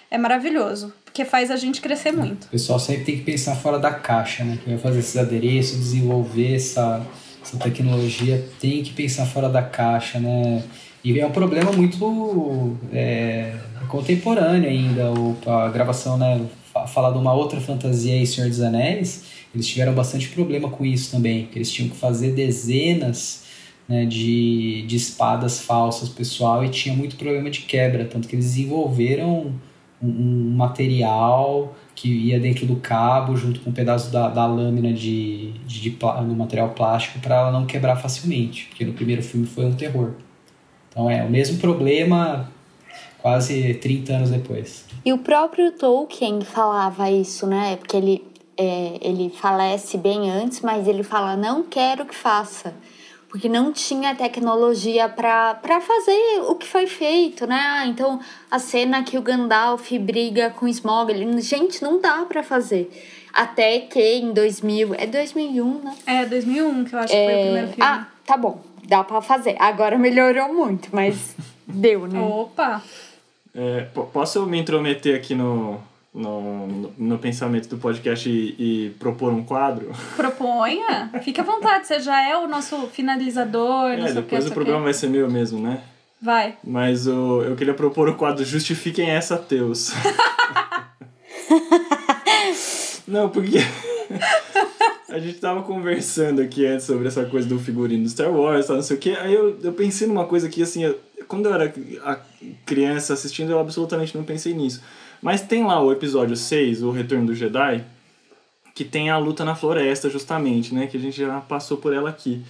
[0.09, 2.43] É maravilhoso, porque faz a gente crescer muito.
[2.43, 4.59] O pessoal sempre tem que pensar fora da caixa, né?
[4.61, 7.01] Que vai fazer esses adereços, desenvolver essa,
[7.41, 10.61] essa tecnologia, tem que pensar fora da caixa, né?
[11.01, 13.55] E é um problema muito é,
[13.87, 16.45] contemporâneo ainda, o, a gravação, né?
[16.87, 21.11] Falar de uma outra fantasia aí, Senhor dos Anéis, eles tiveram bastante problema com isso
[21.11, 23.45] também, que eles tinham que fazer dezenas
[23.87, 28.47] né, de, de espadas falsas pessoal e tinha muito problema de quebra, tanto que eles
[28.47, 29.53] desenvolveram
[30.01, 35.53] um, material que ia dentro do cabo junto com um pedaço da, da lâmina de,
[35.65, 35.97] de
[36.35, 40.13] material plástico para ela não quebrar facilmente, porque no primeiro filme foi um terror.
[40.89, 42.51] Então é o mesmo problema
[43.25, 44.85] quase 30 anos depois.
[45.03, 47.75] E o próprio Tolkien falava isso, né?
[47.77, 48.23] Porque ele,
[48.57, 52.73] é, ele falece bem antes, mas ele fala: não quero que faça.
[53.35, 57.59] Porque não tinha tecnologia para fazer o que foi feito, né?
[57.59, 58.17] Ah, então,
[58.49, 62.89] a cena que o Gandalf briga com o Smaug, ele, gente, não dá para fazer.
[63.33, 65.95] Até que em 2000, é 2001, né?
[66.05, 67.17] É, 2001 que eu acho é...
[67.17, 67.83] que foi o primeiro filme.
[67.83, 69.55] Ah, tá bom dá para fazer.
[69.59, 71.35] Agora melhorou muito, mas
[71.67, 72.19] deu, né?
[72.19, 72.81] Opa!
[73.53, 75.79] É, posso me intrometer aqui no,
[76.15, 79.91] no, no, pensamento do podcast e, e, propor um quadro?
[80.15, 81.11] Proponha!
[81.21, 83.91] Fique à vontade, você já é o nosso finalizador.
[83.91, 85.81] É, depois o programa vai ser meu mesmo, né?
[86.21, 86.57] Vai.
[86.63, 89.91] Mas o, eu queria propor o quadro Justifiquem essa Teus.
[93.05, 93.59] Não, porque
[95.09, 98.81] a gente tava conversando aqui antes sobre essa coisa do figurino do Star Wars, não
[98.81, 99.15] sei o quê.
[99.19, 101.71] Aí eu, eu pensei numa coisa que, assim, eu, quando eu era
[102.65, 104.81] criança assistindo, eu absolutamente não pensei nisso.
[105.25, 107.83] Mas tem lá o episódio 6, O Retorno do Jedi,
[108.75, 110.85] que tem a luta na floresta, justamente, né?
[110.85, 112.43] Que a gente já passou por ela aqui.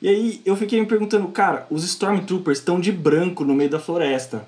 [0.00, 3.78] E aí eu fiquei me perguntando, cara, os Stormtroopers estão de branco no meio da
[3.78, 4.46] floresta.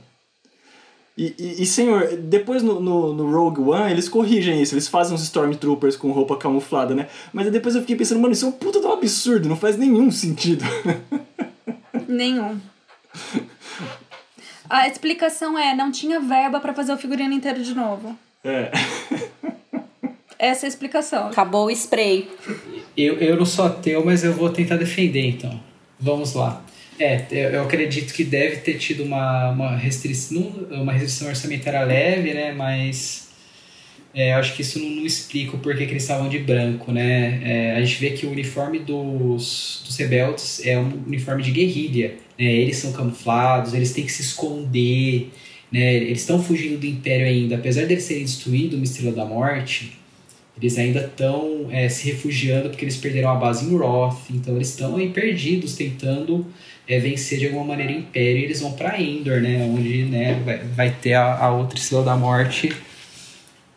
[1.15, 5.15] E, e, e, senhor, depois no, no, no, Rogue One eles corrigem isso, eles fazem
[5.15, 7.11] uns Stormtroopers com roupa camuflada, né?
[7.35, 9.77] Mas depois eu fiquei pensando, mano, isso é um puta de um absurdo, não faz
[9.77, 10.65] nenhum sentido.
[12.09, 12.59] Nenhum.
[14.75, 18.19] A explicação é, não tinha verba para fazer o figurino inteiro de novo.
[18.43, 18.73] É.
[20.37, 21.29] Essa é a explicação.
[21.29, 22.29] Acabou o spray.
[22.97, 25.61] Eu, eu não sou ateu, mas eu vou tentar defender então.
[26.01, 26.61] Vamos lá.
[26.99, 32.53] É, eu acredito que deve ter tido uma, uma, restrição, uma restrição orçamentária leve, né?
[32.53, 33.24] Mas
[34.15, 37.41] é, acho que isso não, não explica o porquê que eles estavam de branco, né?
[37.43, 42.15] É, a gente vê que o uniforme dos, dos rebeldes é um uniforme de guerrilha,
[42.39, 42.45] né?
[42.45, 45.31] Eles são camuflados, eles têm que se esconder,
[45.71, 45.95] né?
[45.95, 47.57] Eles estão fugindo do Império ainda.
[47.57, 49.99] Apesar de eles serem destruídos uma Estrela da Morte,
[50.57, 54.31] eles ainda estão é, se refugiando porque eles perderam a base em Roth.
[54.31, 56.47] Então eles estão aí perdidos, tentando
[56.87, 59.65] é, vencer de alguma maneira o Império e eles vão para Endor, né?
[59.65, 62.73] Onde né, vai, vai ter a, a outra Estrela da Morte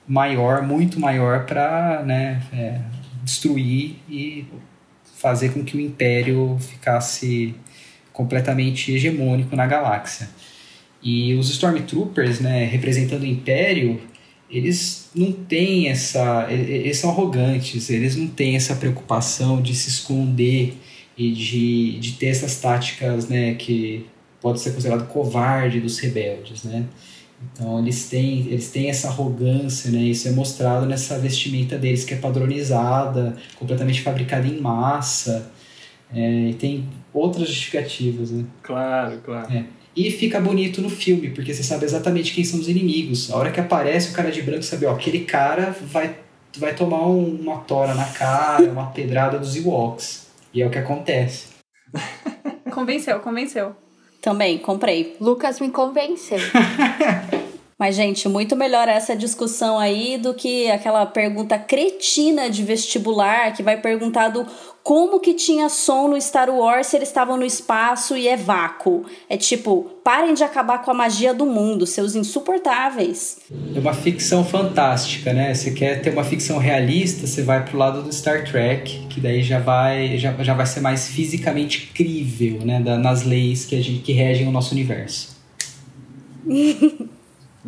[0.07, 2.79] maior, muito maior para né, é,
[3.23, 4.45] destruir e
[5.17, 7.55] fazer com que o Império ficasse
[8.13, 10.29] completamente hegemônico na galáxia.
[11.03, 14.01] E os Stormtroopers, né, representando o Império,
[14.49, 16.47] eles não têm essa.
[16.49, 20.77] Eles são arrogantes, eles não têm essa preocupação de se esconder
[21.17, 24.05] e de, de ter essas táticas né, que
[24.41, 26.85] pode ser considerado covarde dos rebeldes, né?
[27.53, 29.99] Então eles têm, eles têm essa arrogância, né?
[29.99, 35.51] Isso é mostrado nessa vestimenta deles que é padronizada, completamente fabricada em massa.
[36.13, 38.45] É, e tem outras justificativas, né?
[38.63, 39.53] Claro, claro.
[39.53, 39.65] É.
[39.95, 43.31] E fica bonito no filme, porque você sabe exatamente quem são os inimigos.
[43.31, 46.15] A hora que aparece o cara de branco, sabe, ó, aquele cara vai,
[46.55, 50.27] vai tomar um, uma tora na cara, uma pedrada dos Ewoks.
[50.53, 51.47] E é o que acontece.
[52.71, 53.75] convenceu, convenceu.
[54.21, 55.15] Também, comprei.
[55.19, 56.37] Lucas me convenceu.
[57.79, 63.61] Mas, gente, muito melhor essa discussão aí do que aquela pergunta cretina de vestibular que
[63.61, 64.47] vai perguntar do
[64.81, 69.05] como que tinha som no Star Wars se eles estavam no espaço e é vácuo.
[69.29, 73.41] É tipo, parem de acabar com a magia do mundo, seus insuportáveis.
[73.75, 75.53] É uma ficção fantástica, né?
[75.53, 79.43] Você quer ter uma ficção realista, você vai pro lado do Star Trek, que daí
[79.43, 82.79] já vai, já, já vai ser mais fisicamente crível, né?
[82.79, 85.37] Da, nas leis que, a gente, que regem o nosso universo.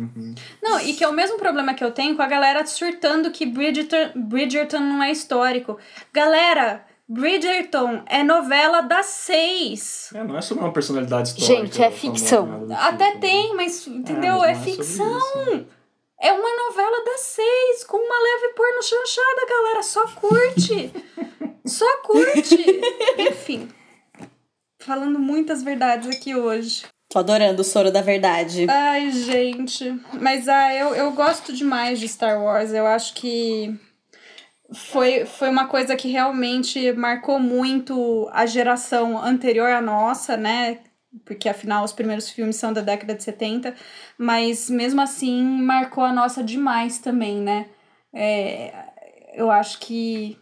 [0.00, 0.34] Uhum.
[0.62, 3.44] Não, e que é o mesmo problema que eu tenho com a galera surtando que
[3.44, 5.78] Bridgerton, Bridgerton não é histórico.
[6.12, 10.10] Galera, Bridgerton é novela das seis.
[10.14, 11.66] É, não é sobre uma personalidade histórica.
[11.66, 12.60] Gente, é ficção.
[12.60, 13.20] Tipo, Até né?
[13.20, 14.36] tem, mas entendeu?
[14.36, 15.66] É, mas é, é ficção.
[16.22, 19.82] É uma novela das seis, com uma leve porno chanchada, galera.
[19.82, 20.92] Só curte.
[21.66, 22.80] Só curte.
[23.18, 23.68] Enfim.
[24.78, 26.86] Falando muitas verdades aqui hoje.
[27.10, 28.66] Tô adorando o soro da verdade.
[28.70, 30.00] Ai, gente.
[30.20, 32.72] Mas ah, eu, eu gosto demais de Star Wars.
[32.72, 33.76] Eu acho que
[34.72, 40.78] foi, foi uma coisa que realmente marcou muito a geração anterior à nossa, né?
[41.24, 43.74] Porque afinal os primeiros filmes são da década de 70,
[44.16, 47.66] mas mesmo assim marcou a nossa demais também, né?
[48.14, 48.72] É,
[49.34, 50.38] eu acho que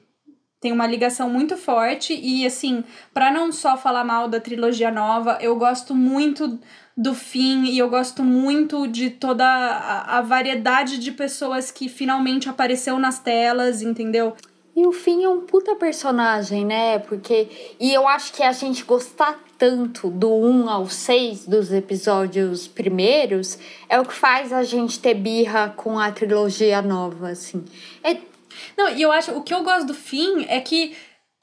[0.61, 2.83] tem uma ligação muito forte e assim,
[3.15, 6.59] para não só falar mal da trilogia nova, eu gosto muito
[6.97, 12.49] do fim e eu gosto muito de toda a, a variedade de pessoas que finalmente
[12.49, 14.35] apareceu nas telas, entendeu?
[14.79, 17.01] E o Finn é um puta personagem, né?
[17.01, 17.49] Porque.
[17.81, 23.59] E eu acho que a gente gostar tanto do 1 ao 6 dos episódios primeiros
[23.89, 27.65] é o que faz a gente ter birra com a trilogia nova, assim.
[28.05, 28.19] É,
[28.79, 30.95] não, e eu acho, o que eu gosto do fim é que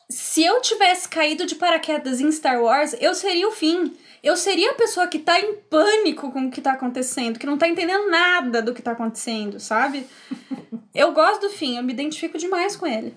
[0.10, 3.92] se eu tivesse caído de paraquedas em Star Wars, eu seria o fim.
[4.24, 7.58] Eu seria a pessoa que tá em pânico com o que tá acontecendo, que não
[7.58, 10.08] tá entendendo nada do que tá acontecendo, sabe?
[10.96, 13.14] eu gosto do fim, eu me identifico demais com ele.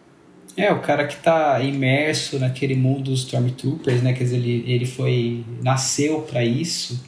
[0.57, 4.12] É, o cara que tá imerso naquele mundo dos Stormtroopers, né?
[4.12, 5.45] Quer dizer, ele, ele foi.
[5.62, 7.01] nasceu para isso.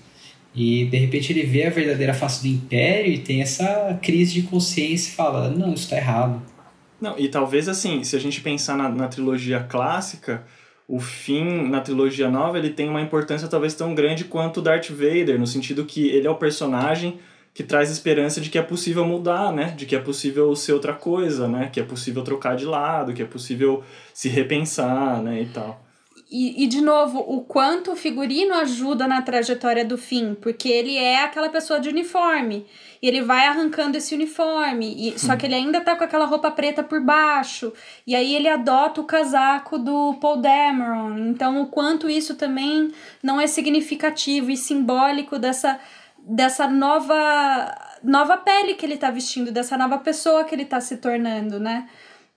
[0.55, 4.43] E de repente ele vê a verdadeira face do Império e tem essa crise de
[4.43, 6.41] consciência e fala: não, isso tá errado.
[7.01, 10.45] Não, e talvez assim, se a gente pensar na, na trilogia clássica,
[10.87, 15.39] o fim na trilogia nova ele tem uma importância talvez tão grande quanto Darth Vader,
[15.39, 17.19] no sentido que ele é o personagem
[17.53, 19.75] que traz esperança de que é possível mudar, né?
[19.77, 21.69] De que é possível ser outra coisa, né?
[21.73, 23.83] Que é possível trocar de lado, que é possível
[24.15, 25.43] se repensar, né?
[25.43, 25.85] E tal.
[26.31, 30.97] E, e, de novo, o quanto o figurino ajuda na trajetória do fim, porque ele
[30.97, 32.65] é aquela pessoa de uniforme.
[33.03, 34.95] E ele vai arrancando esse uniforme.
[34.97, 37.73] E, só que ele ainda tá com aquela roupa preta por baixo.
[38.07, 41.19] E aí ele adota o casaco do Paul Dameron.
[41.19, 45.81] Então, o quanto isso também não é significativo e simbólico dessa,
[46.17, 50.99] dessa nova, nova pele que ele tá vestindo, dessa nova pessoa que ele tá se
[50.99, 51.89] tornando, né?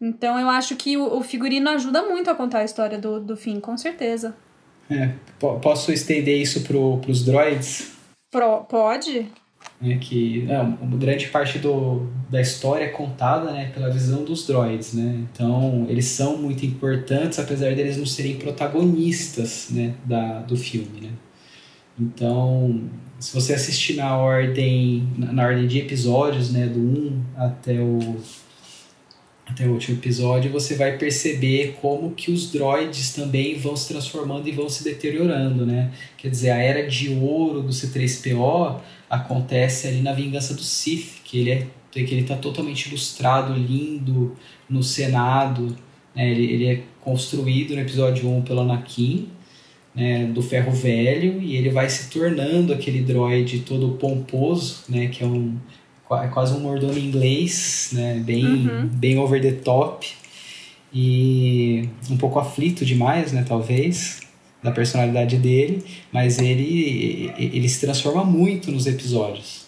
[0.04, 3.38] Então eu acho que o, o figurino ajuda muito a contar a história do, do
[3.38, 4.36] fim, com certeza.
[4.90, 7.94] É, posso estender isso pro, pros droids?
[8.30, 9.32] Pro, pode?
[9.80, 14.46] né, que é, uma grande parte do, da história é contada né, pela visão dos
[14.48, 15.26] droids, né?
[15.32, 21.10] Então, eles são muito importantes, apesar deles não serem protagonistas né, da, do filme, né?
[22.00, 22.90] Então,
[23.20, 28.18] se você assistir na ordem, na, na ordem de episódios, né, do 1 até o
[29.46, 34.48] até o último episódio, você vai perceber como que os droids também vão se transformando
[34.48, 35.92] e vão se deteriorando, né?
[36.18, 38.80] Quer dizer, a era de ouro do C3PO
[39.10, 44.36] acontece ali na Vingança do Sith, que ele é que ele está totalmente ilustrado, lindo
[44.70, 45.76] no Senado.
[46.16, 46.32] Né?
[46.32, 49.28] Ele, ele é construído no episódio 1 pelo Anakin,
[49.94, 50.26] né?
[50.26, 55.08] do Ferro Velho, e ele vai se tornando aquele droid todo pomposo, né?
[55.08, 55.58] que é, um,
[56.12, 58.22] é quase um mordomo inglês, né?
[58.24, 58.88] bem, uhum.
[58.88, 60.08] bem over the top,
[60.94, 63.44] e um pouco aflito demais, né?
[63.48, 64.22] talvez
[64.62, 69.64] da personalidade dele, mas ele, ele se transforma muito nos episódios.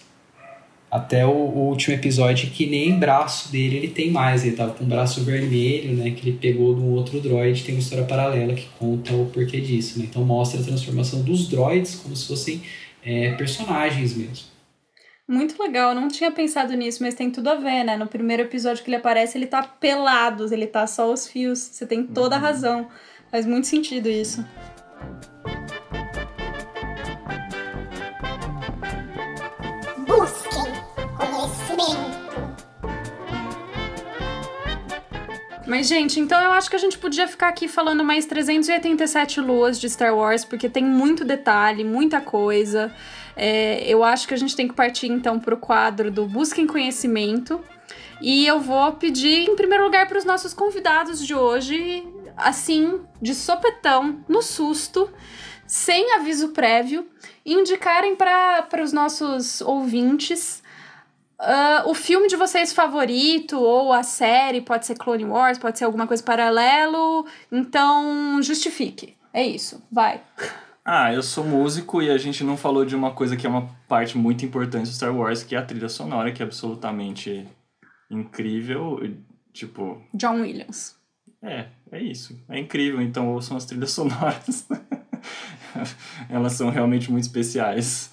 [0.90, 4.84] Até o, o, último episódio que nem braço dele ele tem mais, ele tava com
[4.84, 8.54] um braço vermelho, né, que ele pegou de um outro droid, tem uma história paralela
[8.54, 10.06] que conta o porquê disso, né?
[10.08, 12.62] Então mostra a transformação dos droids como se fossem
[13.04, 14.55] é, personagens mesmo.
[15.28, 17.96] Muito legal, eu não tinha pensado nisso, mas tem tudo a ver, né?
[17.96, 21.58] No primeiro episódio que ele aparece, ele tá pelado, ele tá só os fios.
[21.58, 22.44] Você tem toda a uhum.
[22.44, 22.88] razão.
[23.28, 24.46] Faz muito sentido isso.
[30.06, 30.72] Busquem
[31.16, 32.16] conhecimento.
[35.66, 39.80] Mas, gente, então eu acho que a gente podia ficar aqui falando mais 387 luas
[39.80, 42.94] de Star Wars, porque tem muito detalhe, muita coisa.
[43.36, 46.66] É, eu acho que a gente tem que partir então para o quadro do Busquem
[46.66, 47.62] Conhecimento.
[48.20, 52.02] E eu vou pedir, em primeiro lugar, para os nossos convidados de hoje,
[52.36, 55.12] assim, de sopetão, no susto,
[55.66, 57.06] sem aviso prévio,
[57.44, 60.62] indicarem para os nossos ouvintes
[61.40, 65.84] uh, o filme de vocês favorito, ou a série, pode ser Clone Wars, pode ser
[65.84, 67.26] alguma coisa paralelo.
[67.52, 69.14] Então, justifique.
[69.32, 70.22] É isso, vai.
[70.88, 73.66] Ah, eu sou músico e a gente não falou de uma coisa que é uma
[73.88, 77.44] parte muito importante do Star Wars, que é a trilha sonora, que é absolutamente
[78.08, 79.00] incrível.
[79.52, 80.00] Tipo.
[80.14, 80.94] John Williams.
[81.42, 82.40] É, é isso.
[82.48, 84.68] É incrível, então ouçam as trilhas sonoras.
[86.30, 88.12] Elas são realmente muito especiais.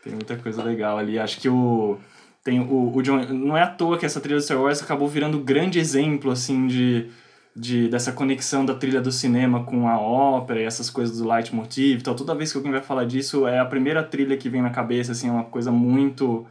[0.00, 1.18] Tem muita coisa legal ali.
[1.18, 1.98] Acho que o.
[2.44, 3.24] Tem o, o John.
[3.24, 6.30] Não é à toa que essa trilha do Star Wars acabou virando um grande exemplo,
[6.30, 7.10] assim, de
[7.58, 11.98] de, dessa conexão da trilha do cinema com a ópera e essas coisas do leitmotiv.
[12.00, 14.70] Então, toda vez que alguém vai falar disso, é a primeira trilha que vem na
[14.70, 16.46] cabeça, assim, é uma coisa muito,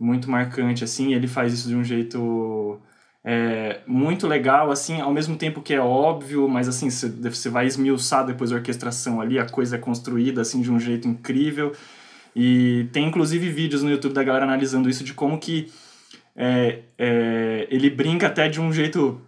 [0.00, 2.80] muito marcante, assim, ele faz isso de um jeito
[3.22, 8.24] é, muito legal, assim, ao mesmo tempo que é óbvio, mas, assim, você vai esmiuçar
[8.24, 11.72] depois a orquestração ali, a coisa é construída, assim, de um jeito incrível.
[12.34, 15.70] E tem, inclusive, vídeos no YouTube da galera analisando isso, de como que
[16.34, 19.20] é, é, ele brinca até de um jeito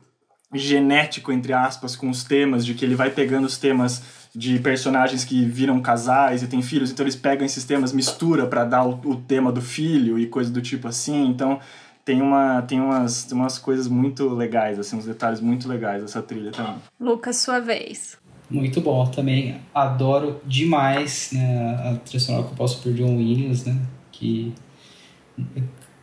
[0.53, 4.03] genético, entre aspas, com os temas, de que ele vai pegando os temas
[4.35, 8.65] de personagens que viram casais e têm filhos, então eles pegam esses temas, mistura para
[8.65, 11.27] dar o, o, tema do filho e coisa do tipo assim.
[11.27, 11.59] Então
[12.05, 16.23] tem, uma, tem umas, tem umas coisas muito legais, assim, uns detalhes muito legais dessa
[16.23, 16.77] trilha também.
[16.99, 18.19] Lucas, sua vez.
[18.49, 24.53] Muito bom, também adoro demais né, a trilha sonora composta por John Williams, né, que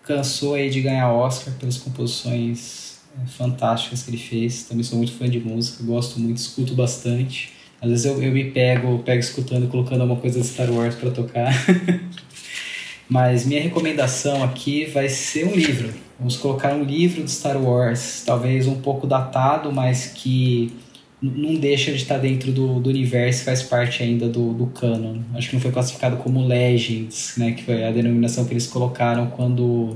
[0.03, 2.86] cansou aí de ganhar Oscar pelas composições
[3.25, 4.63] fantásticas que ele fez.
[4.63, 7.51] Também sou muito fã de música, gosto muito, escuto bastante.
[7.81, 11.11] Às vezes eu, eu me pego, pego escutando, colocando alguma coisa de Star Wars para
[11.11, 11.53] tocar.
[13.09, 15.93] Mas minha recomendação aqui vai ser um livro.
[16.19, 20.73] Vamos colocar um livro de Star Wars, talvez um pouco datado, mas que
[21.21, 25.19] não deixa de estar dentro do, do universo, faz parte ainda do, do canon.
[25.35, 29.27] Acho que não foi classificado como Legends, né, que foi a denominação que eles colocaram
[29.27, 29.95] quando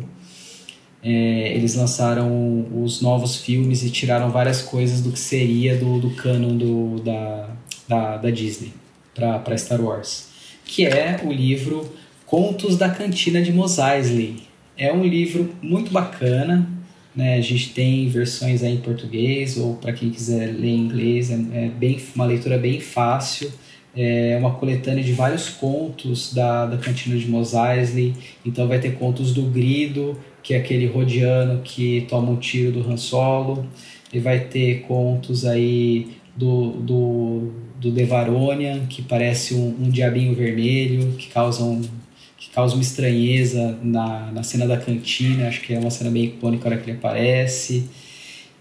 [1.03, 6.11] é, eles lançaram os novos filmes e tiraram várias coisas do que seria do, do
[6.11, 7.49] canon do, da,
[7.87, 8.71] da, da Disney
[9.13, 10.27] para Star Wars,
[10.63, 11.91] que é o livro
[12.25, 14.43] Contos da Cantina de Mos Eisley.
[14.77, 16.67] É um livro muito bacana,
[17.15, 17.35] né?
[17.35, 21.35] A gente tem versões aí em português ou para quem quiser ler em inglês, é,
[21.53, 23.51] é, bem uma leitura bem fácil.
[23.93, 28.13] É uma coletânea de vários contos da, da Cantina de Mos Eisley.
[28.45, 32.89] Então vai ter contos do Grido, que é aquele rodiano que toma um tiro do
[32.89, 33.65] Han Solo.
[34.13, 41.13] E vai ter contos aí do, do, do Devaronian, que parece um, um diabinho vermelho,
[41.13, 41.81] que causa, um,
[42.37, 45.47] que causa uma estranheza na, na cena da cantina.
[45.47, 47.89] Acho que é uma cena bem icônica a hora que ele aparece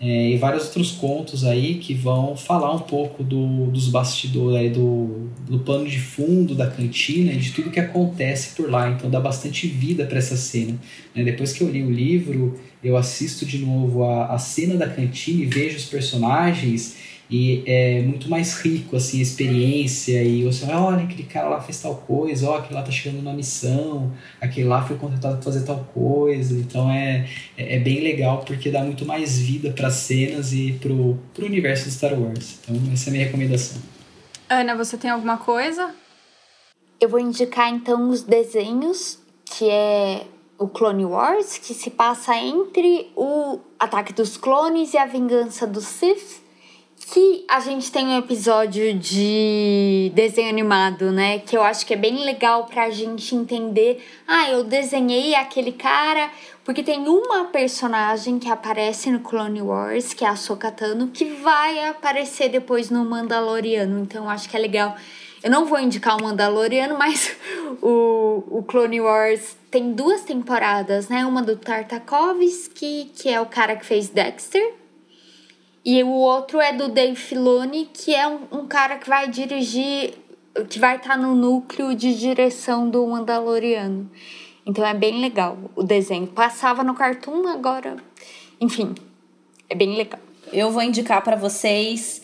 [0.01, 5.29] é, e vários outros contos aí que vão falar um pouco do, dos bastidores, do,
[5.47, 8.89] do pano de fundo da cantina de tudo que acontece por lá.
[8.89, 10.79] Então dá bastante vida para essa cena.
[11.15, 11.23] Né?
[11.23, 15.43] Depois que eu li o livro, eu assisto de novo a, a cena da cantina
[15.43, 16.97] e vejo os personagens
[17.31, 21.61] e é muito mais rico assim a experiência e você vai, olha aquele cara lá
[21.61, 25.45] fez tal coisa ó aquele lá tá chegando na missão aquele lá foi contratado para
[25.45, 26.59] fazer tal coisa.
[26.59, 31.19] Então é, é, é bem legal porque dá muito mais vida para cenas e pro,
[31.35, 32.59] pro universo de Star Wars.
[32.63, 33.81] Então essa é a minha recomendação.
[34.49, 35.95] Ana você tem alguma coisa?
[37.01, 40.27] Eu vou indicar então os desenhos que é
[40.59, 45.85] o Clone Wars que se passa entre o ataque dos clones e a vingança dos
[45.85, 46.40] Sith
[47.13, 51.41] que a gente tem um episódio de desenho animado, né?
[51.41, 54.07] Que eu acho que é bem legal pra gente entender.
[54.29, 56.31] Ah, eu desenhei aquele cara.
[56.65, 61.85] Porque tem uma personagem que aparece no Clone Wars, que é a Sokatano, que vai
[61.89, 63.99] aparecer depois no Mandaloriano.
[63.99, 64.95] Então acho que é legal.
[65.43, 67.37] Eu não vou indicar o Mandaloriano, mas
[67.83, 71.27] o, o Clone Wars tem duas temporadas, né?
[71.27, 74.80] Uma do Tartakovsky, que é o cara que fez Dexter
[75.85, 80.15] e o outro é do Dave Filoni, que é um, um cara que vai dirigir,
[80.69, 84.11] que vai estar tá no núcleo de direção do Mandaloriano.
[84.67, 86.27] Então é bem legal o desenho.
[86.27, 87.97] Passava no Cartoon, agora.
[88.61, 88.95] Enfim,
[89.69, 90.21] é bem legal.
[90.53, 92.23] Eu vou indicar para vocês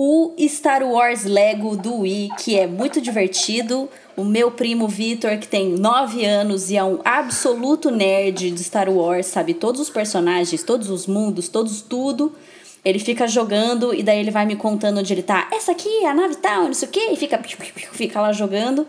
[0.00, 3.88] o Star Wars Lego do Wii, que é muito divertido.
[4.16, 8.88] O meu primo Vitor, que tem 9 anos e é um absoluto nerd de Star
[8.88, 12.32] Wars, sabe todos os personagens, todos os mundos, todos tudo.
[12.84, 15.48] Ele fica jogando e daí ele vai me contando onde ele tá.
[15.52, 17.38] Essa aqui é a nave tal, não sei o quê, e fica,
[17.92, 18.86] fica lá jogando.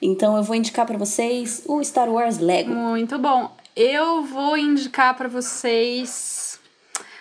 [0.00, 2.74] Então eu vou indicar para vocês o Star Wars Lego.
[2.74, 3.54] Muito bom.
[3.74, 6.60] Eu vou indicar para vocês.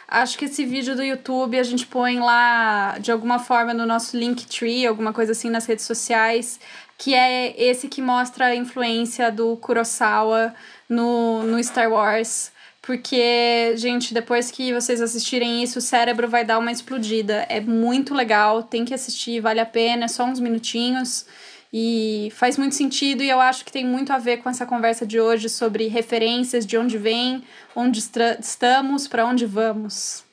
[0.07, 4.17] Acho que esse vídeo do YouTube a gente põe lá de alguma forma no nosso
[4.17, 6.59] Linktree, alguma coisa assim nas redes sociais,
[6.97, 10.53] que é esse que mostra a influência do Kurosawa
[10.89, 12.51] no, no Star Wars.
[12.91, 17.45] Porque, gente, depois que vocês assistirem isso, o cérebro vai dar uma explodida.
[17.47, 21.25] É muito legal, tem que assistir, vale a pena, é só uns minutinhos.
[21.71, 25.07] E faz muito sentido, e eu acho que tem muito a ver com essa conversa
[25.07, 27.97] de hoje sobre referências, de onde vem, onde
[28.41, 30.25] estamos, para onde vamos.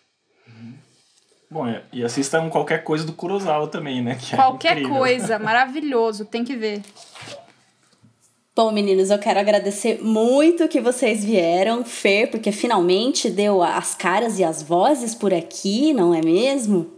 [1.49, 4.17] Bom, e assistam qualquer coisa do Kurosawa também, né?
[4.21, 6.83] Que é qualquer é coisa, maravilhoso, tem que ver.
[8.59, 14.41] Bom, meninos, eu quero agradecer muito que vocês vieram, Fer, porque finalmente deu as caras
[14.41, 16.91] e as vozes por aqui, não é mesmo?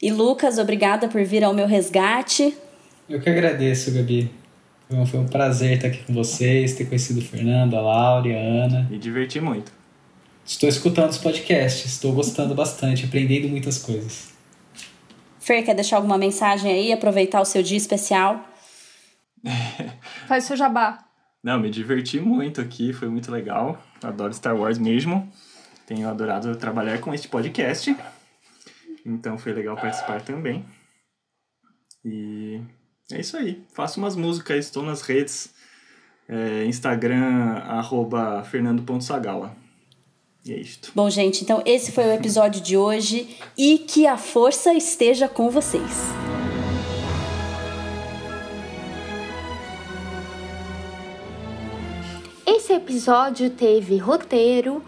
[0.00, 2.56] E Lucas, obrigada por vir ao meu resgate.
[3.06, 4.30] Eu que agradeço, Gabi.
[5.10, 8.88] Foi um prazer estar aqui com vocês, ter conhecido o Fernando, a Laura, a Ana.
[8.90, 9.70] Me diverti muito.
[10.42, 14.30] Estou escutando os podcasts, estou gostando bastante, aprendendo muitas coisas.
[15.38, 18.47] Fer, quer deixar alguma mensagem aí, aproveitar o seu dia especial?
[20.26, 21.04] Faz seu jabá.
[21.42, 23.80] Não, me diverti muito aqui, foi muito legal.
[24.02, 25.30] Adoro Star Wars mesmo.
[25.86, 27.96] Tenho adorado trabalhar com este podcast.
[29.06, 30.64] Então foi legal participar também.
[32.04, 32.60] E
[33.10, 33.62] é isso aí.
[33.72, 35.54] Faço umas músicas, estou nas redes.
[36.28, 39.56] É, Instagram, arroba fernando.sagala.
[40.44, 40.92] E é isto.
[40.94, 45.50] Bom, gente, então esse foi o episódio de hoje e que a força esteja com
[45.50, 46.10] vocês.
[52.68, 54.84] Esse episódio teve roteiro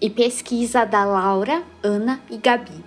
[0.00, 2.82] e pesquisa da Laura, Ana e Gabi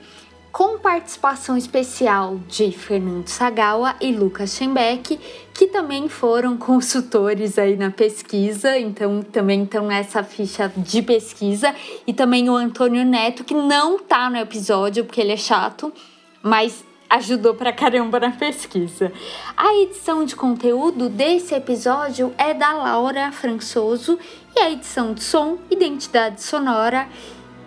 [0.51, 5.19] com participação especial de Fernando Sagawa e Lucas Schembeck,
[5.53, 11.75] que também foram consultores aí na pesquisa, então também estão nessa ficha de pesquisa,
[12.07, 15.93] e também o Antônio Neto, que não tá no episódio porque ele é chato,
[16.41, 19.11] mas ajudou pra caramba na pesquisa.
[19.57, 24.17] A edição de conteúdo desse episódio é da Laura Françoso
[24.55, 27.09] e a edição de som, identidade sonora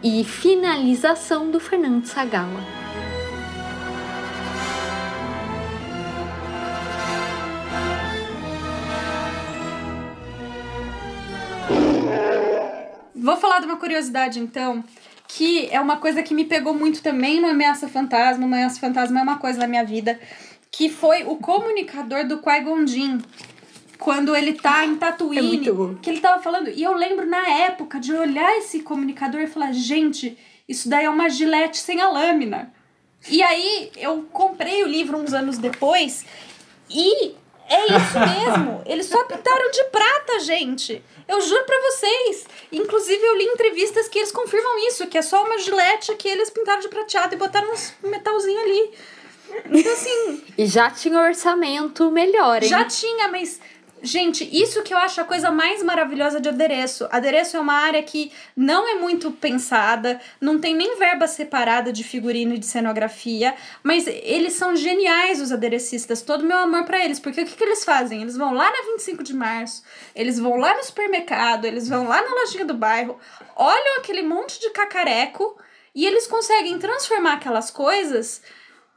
[0.02, 2.60] e finalização do Fernando Sagawa.
[13.14, 14.82] Vou falar de uma curiosidade então,
[15.28, 18.44] que é uma coisa que me pegou muito também no Ameaça Fantasma.
[18.44, 20.18] O Ameaça Fantasma é uma coisa da minha vida,
[20.70, 23.18] que foi o comunicador do Qui-Gon Jinn
[23.98, 26.68] quando ele tá em Tatooine, é que ele tava falando.
[26.68, 30.36] E eu lembro na época de olhar esse comunicador e falar, gente,
[30.68, 32.72] isso daí é uma gilete sem a lâmina.
[33.30, 36.26] E aí eu comprei o livro uns anos depois
[36.90, 37.34] e
[37.68, 38.82] é isso mesmo.
[38.86, 41.02] Eles só pintaram de prata, gente.
[41.26, 42.46] Eu juro pra vocês.
[42.70, 46.50] Inclusive, eu li entrevistas que eles confirmam isso, que é só uma gilete que eles
[46.50, 48.92] pintaram de prateado e botaram uns metalzinho ali.
[49.66, 50.44] Então, assim.
[50.58, 52.68] E já tinha orçamento melhor, hein?
[52.68, 53.60] Já tinha, mas
[54.05, 57.09] Gente, isso que eu acho a coisa mais maravilhosa de adereço.
[57.10, 62.05] Adereço é uma área que não é muito pensada, não tem nem verba separada de
[62.05, 66.20] figurino e de cenografia, mas eles são geniais, os aderecistas.
[66.20, 68.20] Todo meu amor para eles, porque o que, que eles fazem?
[68.20, 69.82] Eles vão lá na 25 de março,
[70.14, 73.18] eles vão lá no supermercado, eles vão lá na lojinha do bairro,
[73.56, 75.59] olham aquele monte de cacareco
[75.94, 78.43] e eles conseguem transformar aquelas coisas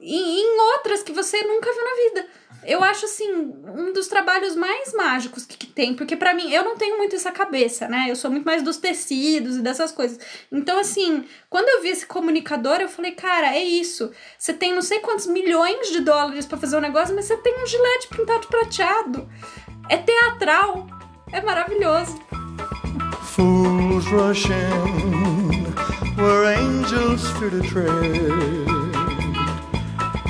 [0.02, 2.30] em, em outras que você nunca viu na vida.
[2.64, 6.64] Eu acho, assim, um dos trabalhos mais mágicos que, que tem, porque para mim, eu
[6.64, 8.08] não tenho muito essa cabeça, né?
[8.10, 10.20] Eu sou muito mais dos tecidos e dessas coisas.
[10.52, 14.12] Então, assim, quando eu vi esse comunicador, eu falei, cara, é isso.
[14.38, 17.62] Você tem não sei quantos milhões de dólares para fazer um negócio, mas você tem
[17.62, 19.30] um gilete pintado prateado.
[19.90, 20.88] É teatral.
[21.32, 22.18] É maravilhoso.
[23.22, 25.68] Fools rush in
[26.16, 28.68] where angels fear to tread.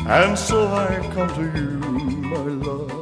[0.07, 1.86] And so I come to you
[2.37, 2.96] our love.